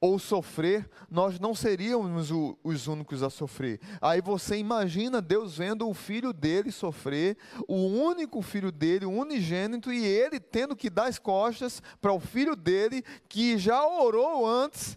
[0.00, 3.80] ou sofrer, nós não seríamos o, os únicos a sofrer.
[4.00, 9.92] Aí você imagina Deus vendo o filho dele sofrer, o único filho dele, o unigênito,
[9.92, 14.96] e ele tendo que dar as costas para o filho dele, que já orou antes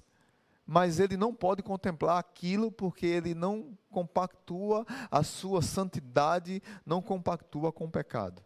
[0.63, 7.73] mas ele não pode contemplar aquilo porque ele não compactua a sua santidade, não compactua
[7.73, 8.41] com o pecado.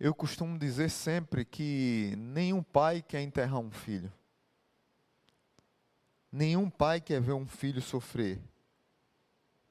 [0.00, 4.10] Eu costumo dizer sempre que nenhum pai quer enterrar um filho.
[6.32, 8.40] Nenhum pai quer ver um filho sofrer.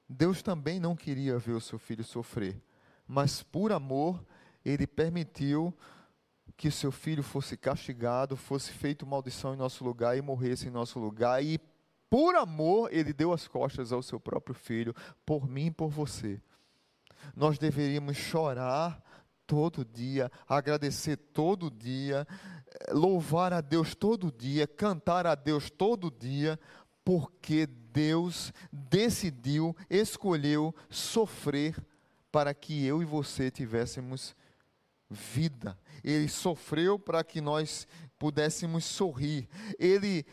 [0.07, 2.61] Deus também não queria ver o seu filho sofrer,
[3.07, 4.23] mas por amor,
[4.63, 5.73] ele permitiu
[6.55, 10.71] que o seu filho fosse castigado, fosse feito maldição em nosso lugar e morresse em
[10.71, 11.43] nosso lugar.
[11.43, 11.59] E
[12.07, 14.93] por amor, ele deu as costas ao seu próprio filho,
[15.25, 16.39] por mim e por você.
[17.35, 19.03] Nós deveríamos chorar
[19.49, 22.27] todo dia, agradecer todo dia,
[22.91, 26.59] louvar a Deus todo dia, cantar a Deus todo dia,
[27.03, 31.75] porque Deus decidiu, escolheu sofrer
[32.31, 34.35] para que eu e você tivéssemos
[35.09, 35.75] vida.
[36.03, 37.87] Ele sofreu para que nós
[38.19, 39.49] pudéssemos sorrir.
[39.79, 40.23] Ele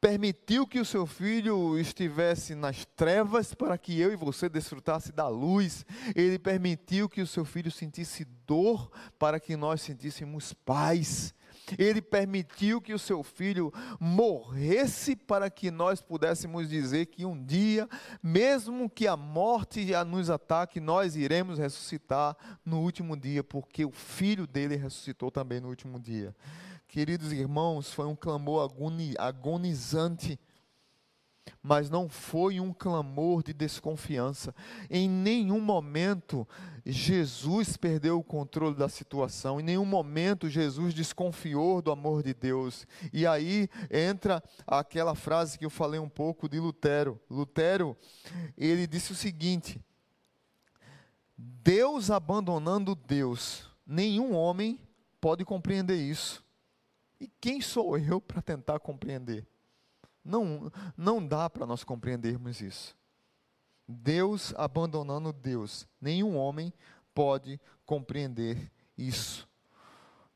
[0.00, 5.28] permitiu que o seu filho estivesse nas trevas para que eu e você desfrutasse da
[5.28, 5.84] luz.
[6.16, 11.34] Ele permitiu que o seu filho sentisse dor para que nós sentíssemos paz.
[11.78, 17.88] Ele permitiu que o seu filho morresse para que nós pudéssemos dizer que um dia,
[18.22, 24.46] mesmo que a morte nos ataque, nós iremos ressuscitar no último dia, porque o filho
[24.46, 26.34] dele ressuscitou também no último dia.
[26.90, 28.68] Queridos irmãos, foi um clamor
[29.16, 30.36] agonizante
[31.62, 34.54] mas não foi um clamor de desconfiança.
[34.88, 36.48] Em nenhum momento
[36.84, 42.86] Jesus perdeu o controle da situação, em nenhum momento Jesus desconfiou do amor de Deus.
[43.12, 47.20] E aí entra aquela frase que eu falei um pouco de Lutero.
[47.30, 47.96] Lutero,
[48.56, 49.80] ele disse o seguinte:
[51.36, 54.80] Deus abandonando Deus, nenhum homem
[55.20, 56.42] pode compreender isso.
[57.20, 59.46] E quem sou eu para tentar compreender?
[60.24, 62.96] Não, não dá para nós compreendermos isso.
[63.86, 65.86] Deus abandonando Deus.
[66.00, 66.72] Nenhum homem
[67.14, 69.48] pode compreender isso.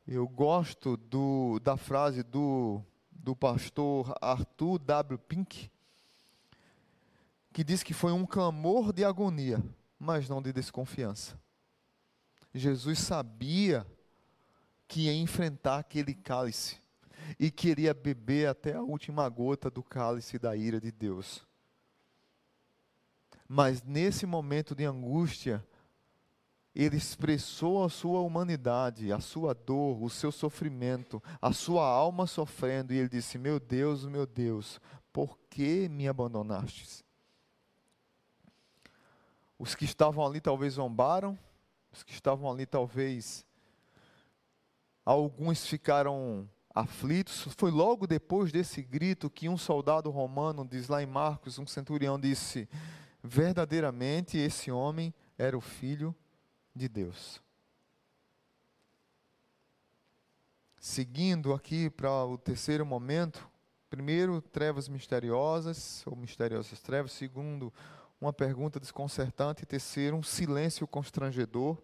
[0.06, 5.18] Eu gosto do, da frase do, do pastor Arthur W.
[5.18, 5.70] Pink,
[7.52, 9.62] que diz que foi um clamor de agonia,
[9.98, 11.40] mas não de desconfiança.
[12.52, 13.86] Jesus sabia
[14.86, 16.78] que ia enfrentar aquele cálice
[17.38, 21.46] e queria beber até a última gota do cálice da ira de Deus.
[23.48, 25.64] Mas nesse momento de angústia,
[26.74, 32.92] ele expressou a sua humanidade, a sua dor, o seu sofrimento, a sua alma sofrendo,
[32.92, 34.80] e ele disse: Meu Deus, meu Deus,
[35.12, 37.04] por que me abandonastes?
[39.56, 41.38] Os que estavam ali talvez zombaram,
[41.92, 43.46] os que estavam ali talvez.
[45.04, 47.46] Alguns ficaram aflitos.
[47.56, 52.18] Foi logo depois desse grito que um soldado romano, diz lá em Marcos, um centurião
[52.18, 52.68] disse:
[53.22, 56.14] verdadeiramente esse homem era o filho
[56.74, 57.40] de Deus.
[60.78, 63.48] Seguindo aqui para o terceiro momento,
[63.88, 67.72] primeiro, trevas misteriosas, ou misteriosas trevas, segundo,
[68.20, 71.78] uma pergunta desconcertante, terceiro, um silêncio constrangedor.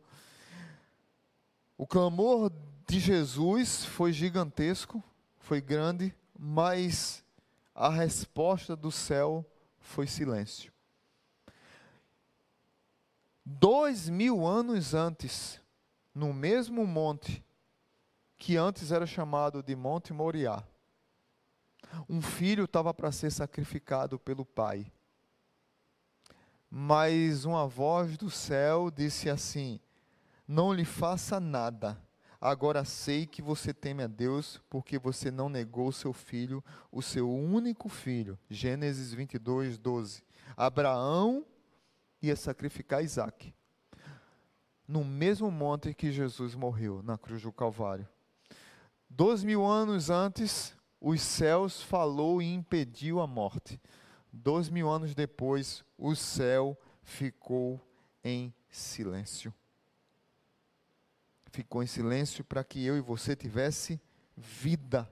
[1.79, 2.53] O clamor
[2.91, 5.01] de Jesus foi gigantesco,
[5.39, 7.25] foi grande, mas
[7.73, 9.47] a resposta do céu
[9.79, 10.73] foi silêncio.
[13.47, 15.61] Dois mil anos antes,
[16.13, 17.45] no mesmo monte,
[18.37, 20.65] que antes era chamado de Monte Moriá,
[22.09, 24.91] um filho estava para ser sacrificado pelo pai.
[26.69, 29.79] Mas uma voz do céu disse assim:
[30.47, 31.97] Não lhe faça nada.
[32.41, 37.31] Agora sei que você teme a Deus, porque você não negou seu filho, o seu
[37.31, 38.39] único filho.
[38.49, 40.23] Gênesis 22, 12.
[40.57, 41.45] Abraão
[42.23, 43.55] ia sacrificar Isaac.
[44.89, 48.09] No mesmo monte que Jesus morreu, na cruz do Calvário.
[49.09, 53.79] Dois mil anos antes, os céus falou e impediu a morte.
[54.33, 57.79] Dois mil anos depois, o céu ficou
[58.25, 59.53] em silêncio.
[61.51, 64.01] Ficou em silêncio para que eu e você tivesse
[64.37, 65.09] vida.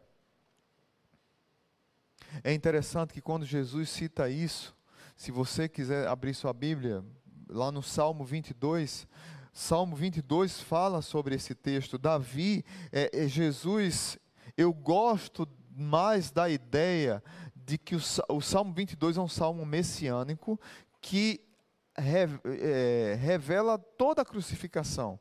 [2.45, 4.77] É interessante que quando Jesus cita isso,
[5.17, 7.05] se você quiser abrir sua Bíblia,
[7.49, 9.09] lá no Salmo 22,
[9.53, 11.99] Salmo 22 fala sobre esse texto.
[11.99, 14.19] Davi, é, é Jesus,
[14.57, 17.23] eu gosto mais da ideia
[17.57, 20.61] de que o, o Salmo 22 é um salmo messiânico
[21.01, 21.41] que
[21.97, 22.29] re,
[22.61, 25.19] é, revela toda a crucificação.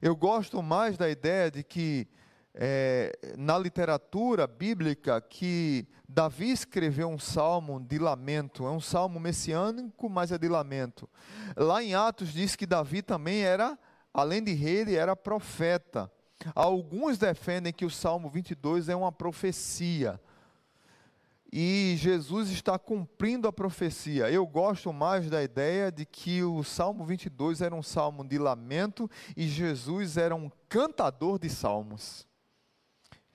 [0.00, 2.08] Eu gosto mais da ideia de que
[2.54, 10.08] é, na literatura bíblica que Davi escreveu um salmo de lamento, é um salmo messiânico,
[10.08, 11.08] mas é de lamento.
[11.56, 13.78] Lá em Atos diz que Davi também era,
[14.12, 16.10] além de rei, ele era profeta.
[16.54, 20.20] Alguns defendem que o salmo 22 é uma profecia.
[21.52, 24.30] E Jesus está cumprindo a profecia.
[24.30, 29.10] Eu gosto mais da ideia de que o Salmo 22 era um salmo de lamento
[29.36, 32.26] e Jesus era um cantador de salmos.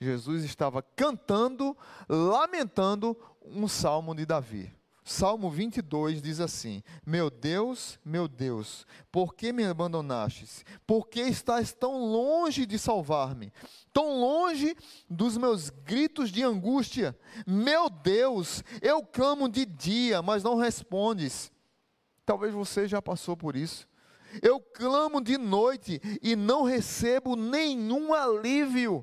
[0.00, 1.76] Jesus estava cantando,
[2.08, 4.77] lamentando um salmo de Davi.
[5.08, 10.66] Salmo 22 diz assim: Meu Deus, meu Deus, por que me abandonastes?
[10.86, 13.50] Por que estás tão longe de salvar-me?
[13.90, 14.76] Tão longe
[15.08, 17.18] dos meus gritos de angústia?
[17.46, 21.50] Meu Deus, eu clamo de dia, mas não respondes.
[22.26, 23.88] Talvez você já passou por isso.
[24.42, 29.02] Eu clamo de noite e não recebo nenhum alívio.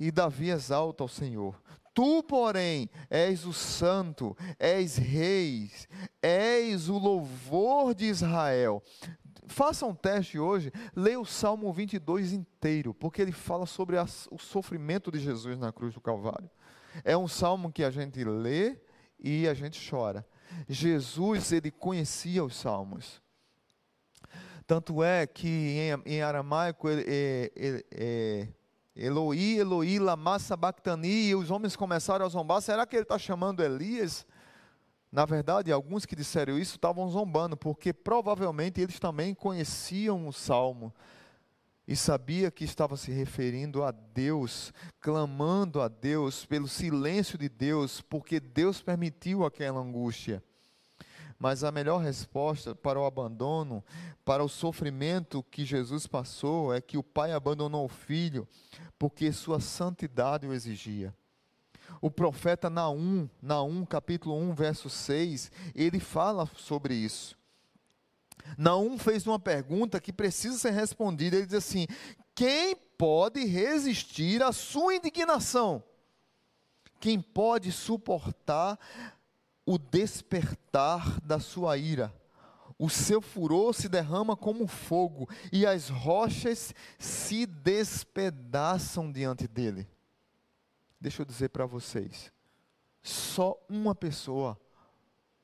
[0.00, 1.54] E Davi exalta ao Senhor.
[1.96, 5.88] Tu, porém, és o santo, és reis,
[6.20, 8.82] és o louvor de Israel.
[9.46, 15.10] Faça um teste hoje, leia o Salmo 22 inteiro, porque ele fala sobre o sofrimento
[15.10, 16.50] de Jesus na cruz do Calvário.
[17.02, 18.78] É um salmo que a gente lê
[19.18, 20.26] e a gente chora.
[20.68, 23.22] Jesus, ele conhecia os salmos.
[24.66, 27.10] Tanto é que em, em aramaico ele,
[27.56, 28.55] ele, ele,
[28.96, 32.62] Eloi, Eloi, lama sabachthani, e os homens começaram a zombar.
[32.62, 34.26] Será que ele está chamando Elias?
[35.12, 40.94] Na verdade, alguns que disseram isso estavam zombando, porque provavelmente eles também conheciam o salmo
[41.86, 48.00] e sabia que estava se referindo a Deus, clamando a Deus pelo silêncio de Deus,
[48.00, 50.42] porque Deus permitiu aquela angústia.
[51.38, 53.84] Mas a melhor resposta para o abandono,
[54.24, 58.48] para o sofrimento que Jesus passou, é que o pai abandonou o filho
[58.98, 61.14] porque sua santidade o exigia.
[62.00, 67.36] O profeta Naum, Naum capítulo 1, verso 6, ele fala sobre isso.
[68.56, 71.36] Naum fez uma pergunta que precisa ser respondida.
[71.36, 71.86] Ele diz assim:
[72.34, 75.82] Quem pode resistir à sua indignação?
[77.00, 78.78] Quem pode suportar
[79.66, 82.14] o despertar da sua ira?
[82.78, 89.88] O seu furor se derrama como fogo, e as rochas se despedaçam diante dele.
[91.00, 92.32] Deixa eu dizer para vocês:
[93.02, 94.58] só uma pessoa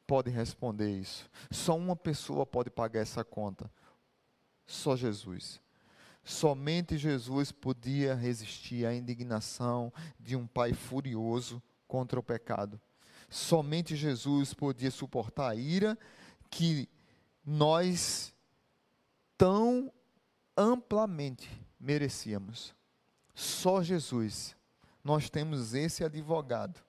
[0.06, 1.30] pode responder isso.
[1.50, 3.70] Só uma pessoa pode pagar essa conta.
[4.66, 5.60] Só Jesus.
[6.24, 12.80] Somente Jesus podia resistir à indignação de um pai furioso contra o pecado.
[13.32, 15.98] Somente Jesus podia suportar a ira
[16.50, 16.88] que
[17.44, 18.32] nós
[19.36, 19.92] tão
[20.56, 22.74] amplamente merecíamos.
[23.34, 24.54] Só Jesus.
[25.02, 26.80] Nós temos esse advogado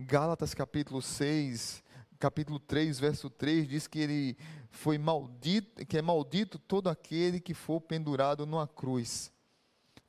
[0.00, 1.82] Gálatas capítulo 6,
[2.20, 4.36] capítulo 3, verso 3 diz que ele
[4.70, 9.32] foi maldito, que é maldito todo aquele que for pendurado numa cruz.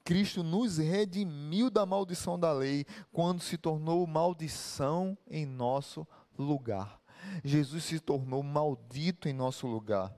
[0.09, 6.99] Cristo nos redimiu da maldição da lei quando se tornou maldição em nosso lugar.
[7.43, 10.11] Jesus se tornou maldito em nosso lugar.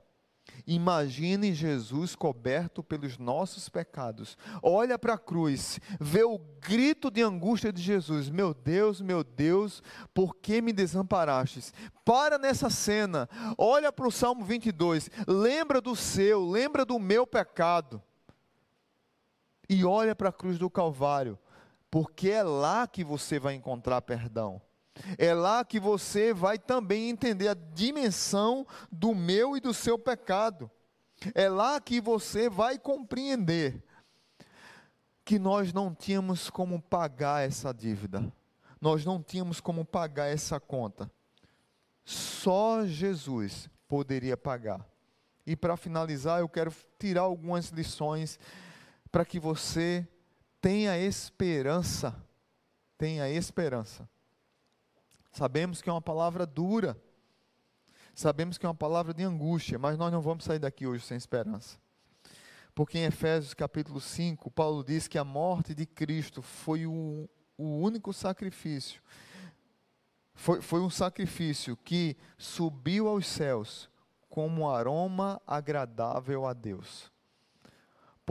[0.66, 4.38] Imagine Jesus coberto pelos nossos pecados.
[4.64, 9.84] Olha para a cruz, vê o grito de angústia de Jesus: Meu Deus, meu Deus,
[10.14, 11.74] por que me desamparastes?
[12.06, 13.28] Para nessa cena,
[13.58, 18.02] olha para o Salmo 22, lembra do seu, lembra do meu pecado.
[19.74, 21.40] E olha para a cruz do Calvário,
[21.90, 24.62] porque é lá que você vai encontrar perdão.
[25.18, 30.70] É lá que você vai também entender a dimensão do meu e do seu pecado.
[31.34, 33.82] É lá que você vai compreender
[35.24, 38.30] que nós não tínhamos como pagar essa dívida.
[38.82, 41.10] Nós não tínhamos como pagar essa conta.
[42.04, 44.86] Só Jesus poderia pagar.
[45.46, 48.38] E para finalizar, eu quero tirar algumas lições
[49.12, 50.08] para que você
[50.62, 52.16] tenha esperança.
[52.98, 54.08] Tenha esperança.
[55.32, 56.96] Sabemos que é uma palavra dura.
[58.14, 61.18] Sabemos que é uma palavra de angústia, mas nós não vamos sair daqui hoje sem
[61.18, 61.80] esperança.
[62.76, 67.80] Porque em Efésios capítulo 5, Paulo diz que a morte de Cristo foi o, o
[67.80, 69.02] único sacrifício.
[70.34, 73.90] Foi, foi um sacrifício que subiu aos céus
[74.30, 77.12] como um aroma agradável a Deus.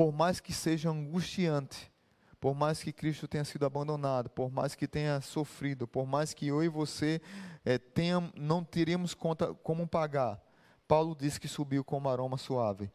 [0.00, 1.92] Por mais que seja angustiante,
[2.40, 6.46] por mais que Cristo tenha sido abandonado, por mais que tenha sofrido, por mais que
[6.46, 7.20] eu e você
[7.66, 10.42] é, tenha, não teríamos conta como pagar,
[10.88, 12.90] Paulo diz que subiu como aroma suave.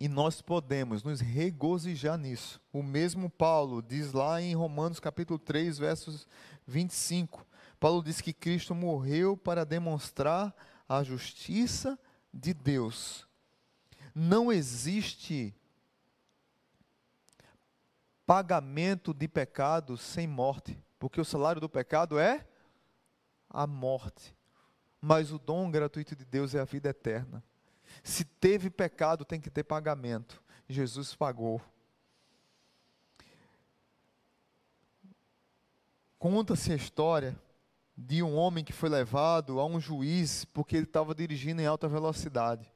[0.00, 2.58] E nós podemos nos regozijar nisso.
[2.72, 6.26] O mesmo Paulo diz lá em Romanos capítulo 3, versos
[6.66, 7.46] 25.
[7.78, 10.56] Paulo diz que Cristo morreu para demonstrar
[10.88, 11.98] a justiça
[12.32, 13.30] de Deus.
[14.14, 15.54] Não existe
[18.26, 22.46] pagamento de pecado sem morte, porque o salário do pecado é
[23.48, 24.34] a morte.
[25.00, 27.42] Mas o dom gratuito de Deus é a vida eterna.
[28.02, 30.42] Se teve pecado, tem que ter pagamento.
[30.68, 31.60] Jesus pagou.
[36.18, 37.36] Conta-se a história
[37.96, 41.88] de um homem que foi levado a um juiz porque ele estava dirigindo em alta
[41.88, 42.72] velocidade.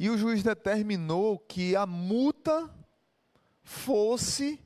[0.00, 2.74] E o juiz determinou que a multa
[3.62, 4.58] fosse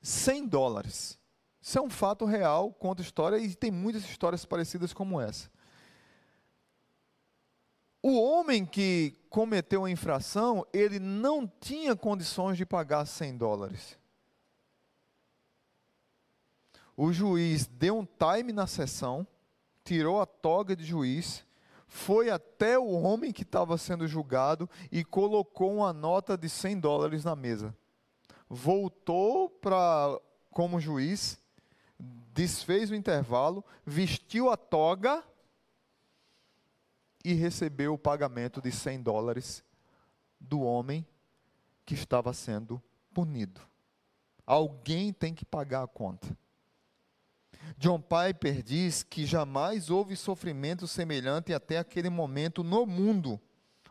[0.00, 1.18] 100 dólares.
[1.60, 5.50] Isso é um fato real, conta história e tem muitas histórias parecidas como essa.
[8.00, 13.98] O homem que cometeu a infração, ele não tinha condições de pagar 100 dólares.
[16.96, 19.26] O juiz deu um time na sessão,
[19.82, 21.44] tirou a toga de juiz
[21.94, 27.22] foi até o homem que estava sendo julgado e colocou uma nota de 100 dólares
[27.22, 27.72] na mesa.
[28.50, 30.20] Voltou para
[30.50, 31.38] como juiz,
[31.96, 35.22] desfez o intervalo, vestiu a toga
[37.24, 39.62] e recebeu o pagamento de 100 dólares
[40.40, 41.06] do homem
[41.86, 42.82] que estava sendo
[43.14, 43.60] punido.
[44.44, 46.36] Alguém tem que pagar a conta.
[47.76, 53.40] John Piper diz que jamais houve sofrimento semelhante até aquele momento no mundo,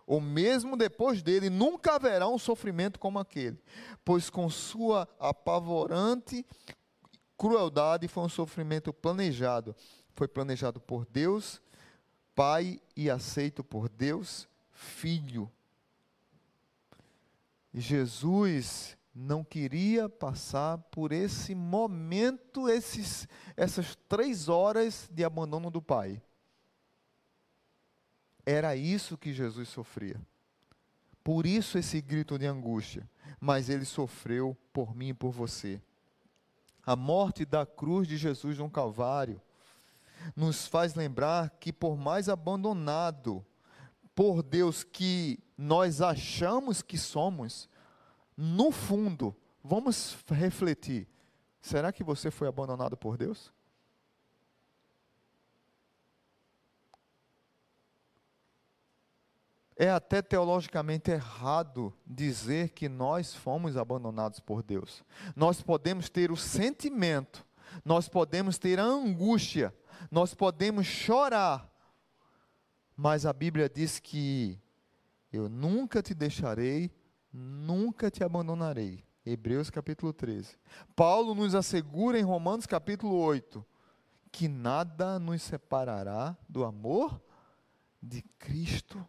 [0.05, 3.57] ou mesmo depois dele, nunca haverá um sofrimento como aquele,
[4.03, 6.45] pois com sua apavorante
[7.43, 9.75] crueldade, foi um sofrimento planejado.
[10.15, 11.61] Foi planejado por Deus,
[12.33, 15.51] Pai, e aceito por Deus, Filho.
[17.73, 26.21] Jesus não queria passar por esse momento, esses, essas três horas de abandono do Pai.
[28.45, 30.19] Era isso que Jesus sofria.
[31.23, 33.07] Por isso esse grito de angústia.
[33.39, 35.81] Mas ele sofreu por mim e por você.
[36.85, 39.41] A morte da cruz de Jesus no Calvário
[40.35, 43.45] nos faz lembrar que, por mais abandonado
[44.15, 47.69] por Deus que nós achamos que somos,
[48.35, 51.07] no fundo, vamos refletir:
[51.61, 53.53] será que você foi abandonado por Deus?
[59.75, 65.03] É até teologicamente errado dizer que nós fomos abandonados por Deus.
[65.35, 67.45] Nós podemos ter o sentimento,
[67.83, 69.73] nós podemos ter a angústia,
[70.11, 71.69] nós podemos chorar,
[72.95, 74.59] mas a Bíblia diz que
[75.31, 76.91] eu nunca te deixarei,
[77.33, 79.03] nunca te abandonarei.
[79.25, 80.57] Hebreus capítulo 13.
[80.95, 83.65] Paulo nos assegura em Romanos capítulo 8
[84.31, 87.21] que nada nos separará do amor
[88.01, 89.05] de Cristo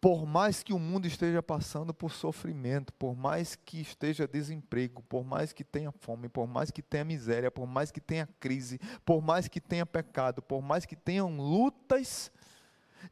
[0.00, 5.22] por mais que o mundo esteja passando por sofrimento, por mais que esteja desemprego, por
[5.22, 9.20] mais que tenha fome, por mais que tenha miséria, por mais que tenha crise, por
[9.20, 12.32] mais que tenha pecado, por mais que tenham lutas,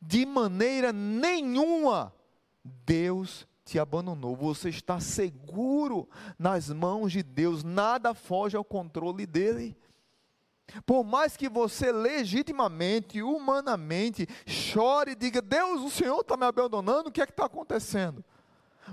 [0.00, 2.12] de maneira nenhuma
[2.86, 4.34] Deus te abandonou.
[4.36, 6.08] Você está seguro
[6.38, 9.76] nas mãos de Deus, nada foge ao controle dele.
[10.84, 17.08] Por mais que você legitimamente, humanamente, chore e diga: Deus, o Senhor está me abandonando,
[17.08, 18.24] o que é que está acontecendo?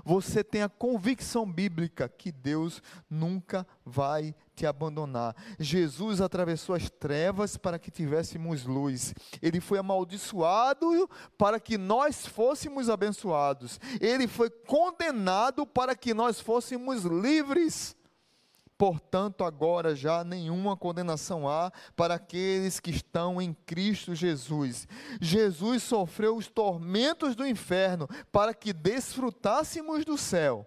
[0.04, 5.36] Você tem a convicção bíblica que Deus nunca vai te abandonar.
[5.58, 9.14] Jesus atravessou as trevas para que tivéssemos luz.
[9.42, 13.78] Ele foi amaldiçoado para que nós fôssemos abençoados.
[14.00, 17.94] Ele foi condenado para que nós fôssemos livres.
[18.78, 24.86] Portanto, agora já nenhuma condenação há para aqueles que estão em Cristo Jesus.
[25.20, 30.66] Jesus sofreu os tormentos do inferno para que desfrutássemos do céu.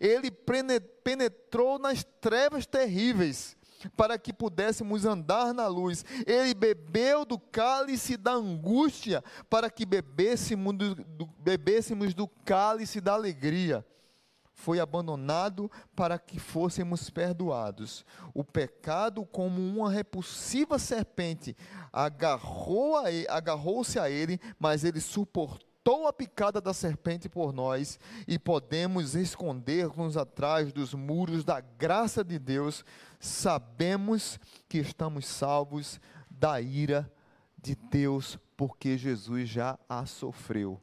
[0.00, 3.56] Ele penetrou nas trevas terríveis
[3.96, 6.04] para que pudéssemos andar na luz.
[6.26, 13.12] Ele bebeu do cálice da angústia para que bebêssemos do, do, bebêssemos do cálice da
[13.12, 13.84] alegria
[14.60, 18.04] foi abandonado para que fôssemos perdoados.
[18.34, 21.56] O pecado, como uma repulsiva serpente,
[21.90, 27.98] agarrou-se a, agarrou a ele, mas ele suportou a picada da serpente por nós
[28.28, 32.84] e podemos esconder-nos atrás dos muros da graça de Deus.
[33.18, 34.38] Sabemos
[34.68, 35.98] que estamos salvos
[36.30, 37.10] da ira
[37.56, 40.80] de Deus, porque Jesus já a sofreu.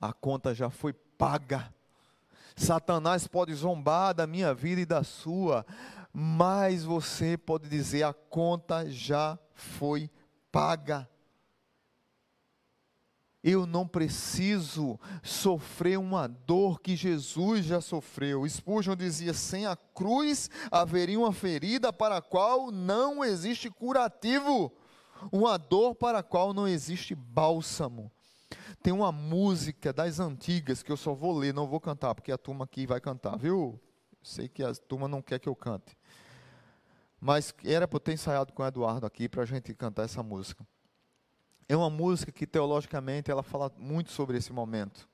[0.00, 1.72] A conta já foi paga
[2.56, 5.66] Satanás pode zombar da minha vida e da sua,
[6.12, 10.08] mas você pode dizer: a conta já foi
[10.52, 11.08] paga.
[13.42, 18.48] Eu não preciso sofrer uma dor que Jesus já sofreu.
[18.48, 24.72] Spurgeon dizia: sem a cruz haveria uma ferida para a qual não existe curativo,
[25.30, 28.10] uma dor para a qual não existe bálsamo.
[28.84, 32.36] Tem uma música das antigas que eu só vou ler, não vou cantar, porque a
[32.36, 33.80] turma aqui vai cantar, viu?
[34.22, 35.96] Sei que a turma não quer que eu cante.
[37.18, 40.22] Mas era para eu ter ensaiado com o Eduardo aqui para a gente cantar essa
[40.22, 40.66] música.
[41.66, 45.08] É uma música que teologicamente ela fala muito sobre esse momento.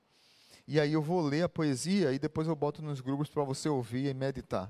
[0.67, 3.69] E aí eu vou ler a poesia e depois eu boto nos grupos para você
[3.69, 4.69] ouvir e meditar.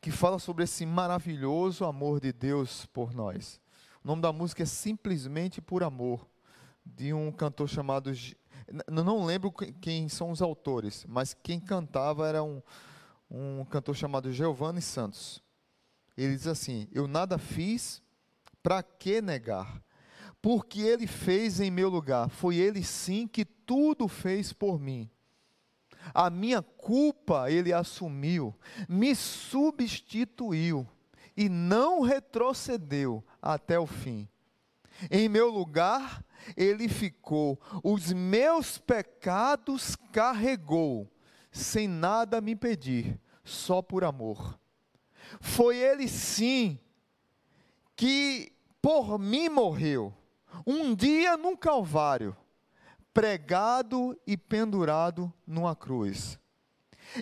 [0.00, 3.60] Que fala sobre esse maravilhoso amor de Deus por nós.
[4.02, 6.26] O nome da música é Simplesmente por Amor
[6.86, 8.12] de um cantor chamado.
[8.90, 12.62] Não lembro quem são os autores, mas quem cantava era um,
[13.30, 15.42] um cantor chamado Giovanni Santos.
[16.16, 18.02] Ele diz assim: Eu nada fiz,
[18.62, 19.82] para que negar?
[20.40, 22.28] Porque ele fez em meu lugar.
[22.30, 25.10] Foi ele sim que tudo fez por mim.
[26.14, 28.54] A minha culpa ele assumiu,
[28.88, 30.86] me substituiu
[31.36, 34.28] e não retrocedeu até o fim.
[35.10, 36.24] Em meu lugar,
[36.56, 41.10] ele ficou, os meus pecados carregou,
[41.50, 44.58] sem nada me pedir, só por amor.
[45.40, 46.78] Foi ele sim
[47.94, 50.14] que por mim morreu,
[50.66, 52.36] um dia num Calvário,
[53.12, 56.38] pregado e pendurado numa cruz.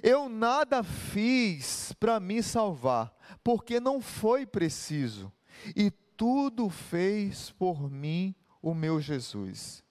[0.02, 5.32] Eu nada fiz para me salvar, porque não foi preciso,
[5.76, 9.84] e tudo fez por mim o meu Jesus.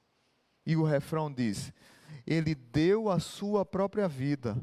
[0.66, 1.74] E o refrão diz:
[2.26, 4.58] Ele deu a sua própria vida,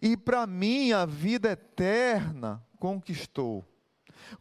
[0.00, 3.64] e para mim a vida eterna conquistou.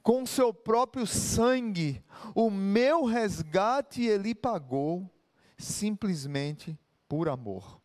[0.04, 2.04] Com seu próprio sangue,
[2.36, 5.10] o meu resgate ele pagou,
[5.58, 7.82] simplesmente por amor.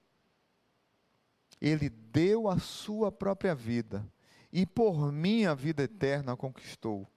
[1.61, 4.07] Ele deu a sua própria vida
[4.53, 7.09] e por mim a vida eterna conquistou.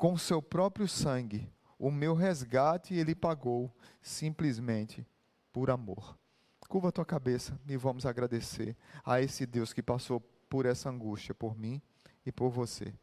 [0.00, 1.46] Com seu próprio sangue,
[1.78, 3.70] o meu resgate ele pagou
[4.00, 5.06] simplesmente
[5.52, 6.18] por amor.
[6.70, 8.74] Curva a tua cabeça e vamos agradecer
[9.04, 11.82] a esse Deus que passou por essa angústia por mim
[12.24, 12.94] e por você.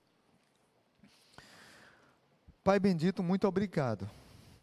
[2.64, 4.10] Pai bendito, muito obrigado.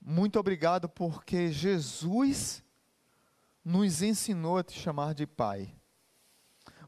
[0.03, 2.65] Muito obrigado porque Jesus
[3.65, 5.73] nos ensinou a te chamar de Pai.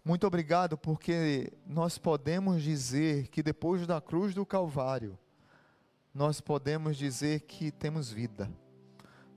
[0.04, 5.16] Muito obrigado porque nós podemos dizer que depois da cruz do Calvário,
[6.16, 8.50] nós podemos dizer que temos vida.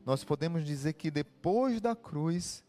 [0.05, 2.63] Nós podemos dizer que depois da cruz,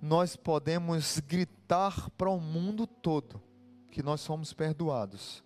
[0.00, 3.42] nós podemos gritar para o mundo todo
[3.90, 5.44] que nós somos perdoados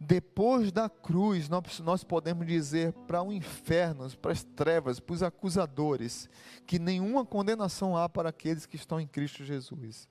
[0.00, 5.22] depois da cruz, nós, nós podemos dizer para o inferno, para as trevas, para os
[5.22, 6.28] acusadores,
[6.66, 10.08] que nenhuma condenação há para aqueles que estão em Cristo Jesus.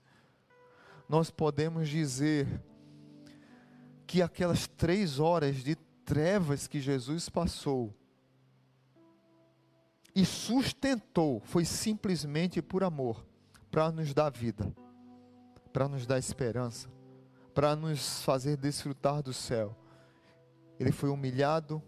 [1.08, 2.48] Nós podemos dizer
[4.08, 7.94] que aquelas três horas de trevas que Jesus passou
[10.16, 13.24] e sustentou foi simplesmente por amor,
[13.70, 14.74] para nos dar vida,
[15.72, 16.90] para nos dar esperança,
[17.54, 19.78] para nos fazer desfrutar do céu.
[20.80, 21.84] Ele foi humilhado,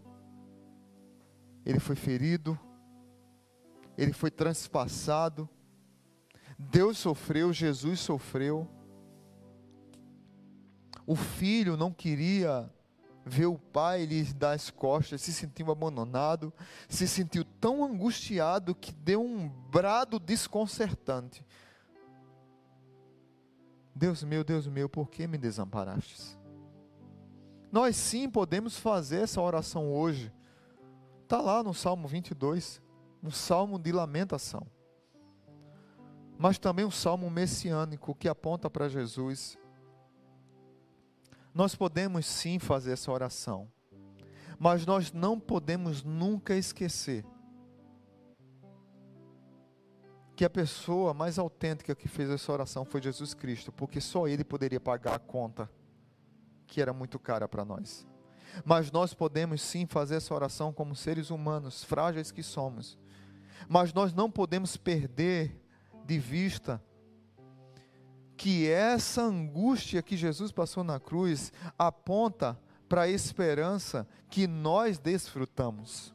[1.64, 2.58] ele foi ferido,
[3.96, 5.48] ele foi transpassado.
[6.58, 8.68] Deus sofreu, Jesus sofreu.
[11.10, 12.72] O filho não queria
[13.26, 16.52] ver o pai lhe dar as costas, se sentiu abandonado,
[16.88, 21.44] se sentiu tão angustiado que deu um brado desconcertante.
[23.92, 26.38] Deus meu, Deus meu, por que me desamparastes?
[27.72, 30.32] Nós sim podemos fazer essa oração hoje.
[31.24, 32.80] Está lá no Salmo 22,
[33.20, 34.64] um salmo de lamentação.
[36.38, 39.58] Mas também um salmo messiânico que aponta para Jesus.
[41.52, 43.68] Nós podemos sim fazer essa oração,
[44.58, 47.24] mas nós não podemos nunca esquecer
[50.36, 54.42] que a pessoa mais autêntica que fez essa oração foi Jesus Cristo, porque só Ele
[54.42, 55.70] poderia pagar a conta
[56.66, 58.06] que era muito cara para nós.
[58.64, 62.98] Mas nós podemos sim fazer essa oração como seres humanos, frágeis que somos.
[63.68, 65.60] Mas nós não podemos perder
[66.06, 66.82] de vista
[68.40, 76.14] que essa angústia que Jesus passou na cruz aponta para a esperança que nós desfrutamos.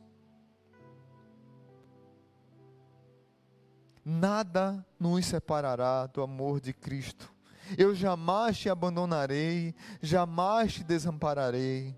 [4.05, 7.33] nada nos separará do amor de Cristo.
[7.75, 11.97] Eu jamais te abandonarei, jamais te desampararei.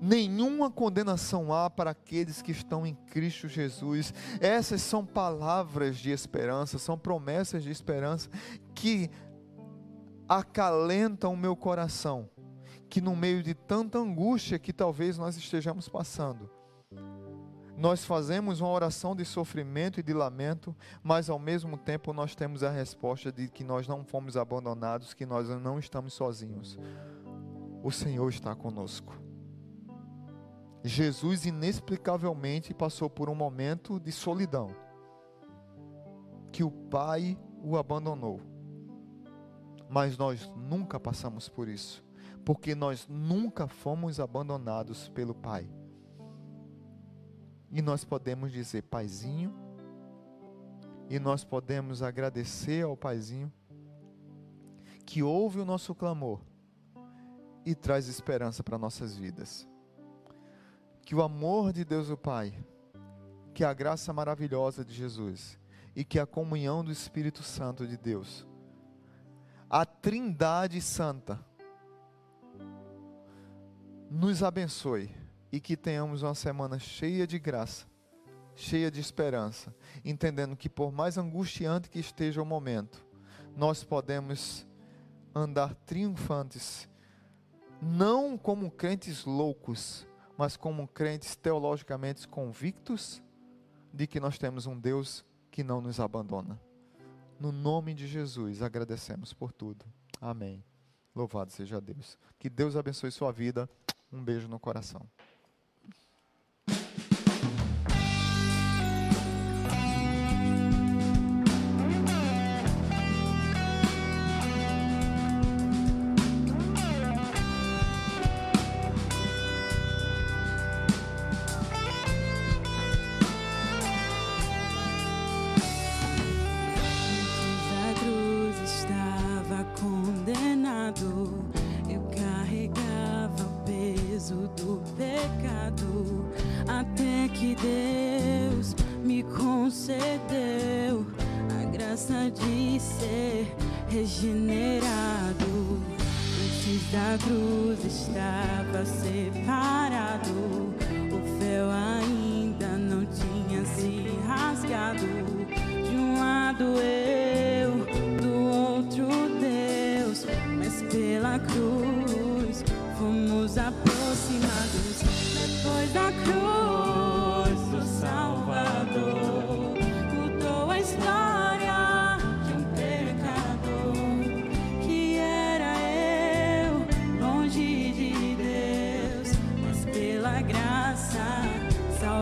[0.00, 4.12] Nenhuma condenação há para aqueles que estão em Cristo Jesus.
[4.40, 8.28] Essas são palavras de esperança, são promessas de esperança
[8.74, 9.10] que
[10.28, 12.28] acalentam o meu coração.
[12.88, 16.48] Que no meio de tanta angústia que talvez nós estejamos passando,
[17.76, 22.62] nós fazemos uma oração de sofrimento e de lamento, mas ao mesmo tempo nós temos
[22.62, 26.78] a resposta de que nós não fomos abandonados, que nós não estamos sozinhos.
[27.82, 29.25] O Senhor está conosco.
[30.86, 34.70] Jesus inexplicavelmente passou por um momento de solidão,
[36.52, 38.40] que o Pai o abandonou.
[39.90, 42.04] Mas nós nunca passamos por isso,
[42.44, 45.68] porque nós nunca fomos abandonados pelo Pai.
[47.72, 49.52] E nós podemos dizer, Paizinho,
[51.10, 53.52] e nós podemos agradecer ao Paizinho
[55.04, 56.40] que ouve o nosso clamor
[57.64, 59.68] e traz esperança para nossas vidas.
[61.06, 62.52] Que o amor de Deus o Pai,
[63.54, 65.56] que a graça maravilhosa de Jesus
[65.94, 68.44] e que a comunhão do Espírito Santo de Deus,
[69.70, 71.38] a Trindade Santa,
[74.10, 75.14] nos abençoe
[75.52, 77.86] e que tenhamos uma semana cheia de graça,
[78.56, 79.72] cheia de esperança,
[80.04, 83.06] entendendo que por mais angustiante que esteja o momento,
[83.56, 84.66] nós podemos
[85.32, 86.88] andar triunfantes,
[87.80, 90.04] não como crentes loucos,
[90.36, 93.22] mas como crentes teologicamente convictos
[93.92, 96.60] de que nós temos um Deus que não nos abandona.
[97.40, 99.84] No nome de Jesus, agradecemos por tudo.
[100.20, 100.64] Amém.
[101.14, 102.18] Louvado seja Deus.
[102.38, 103.68] Que Deus abençoe sua vida.
[104.12, 105.08] Um beijo no coração.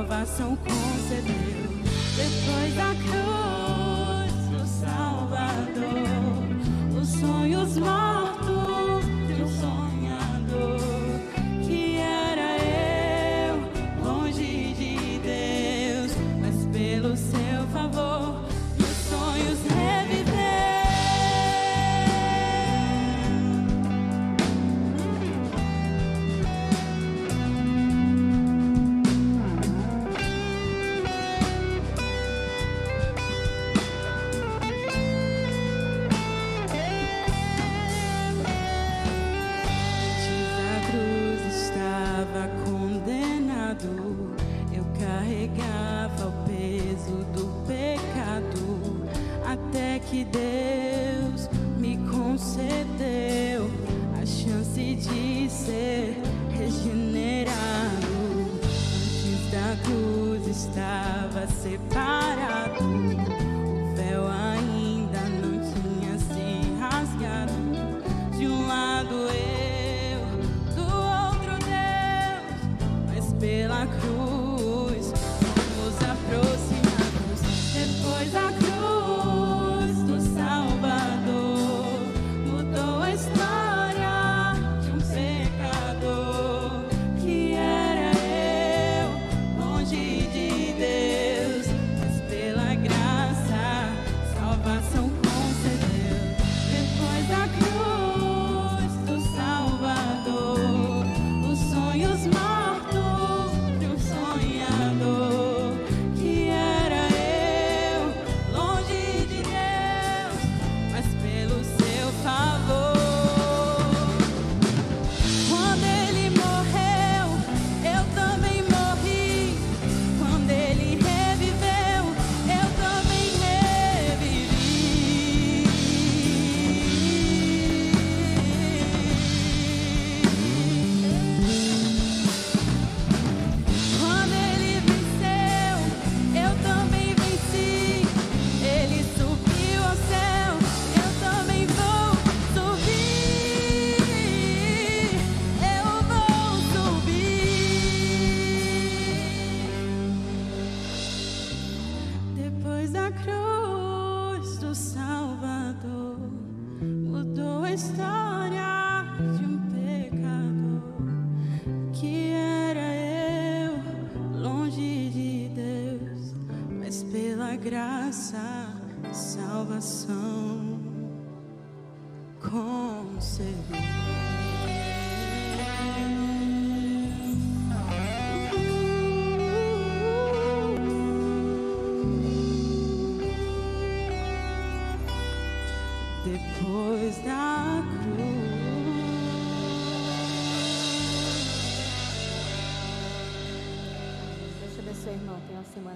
[0.04, 1.34] salvação concedeu.
[2.16, 3.33] Depois da cruz.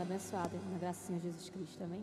[0.03, 1.85] Abençoada na gracinha de Jesus Cristo.
[1.85, 2.03] Amém?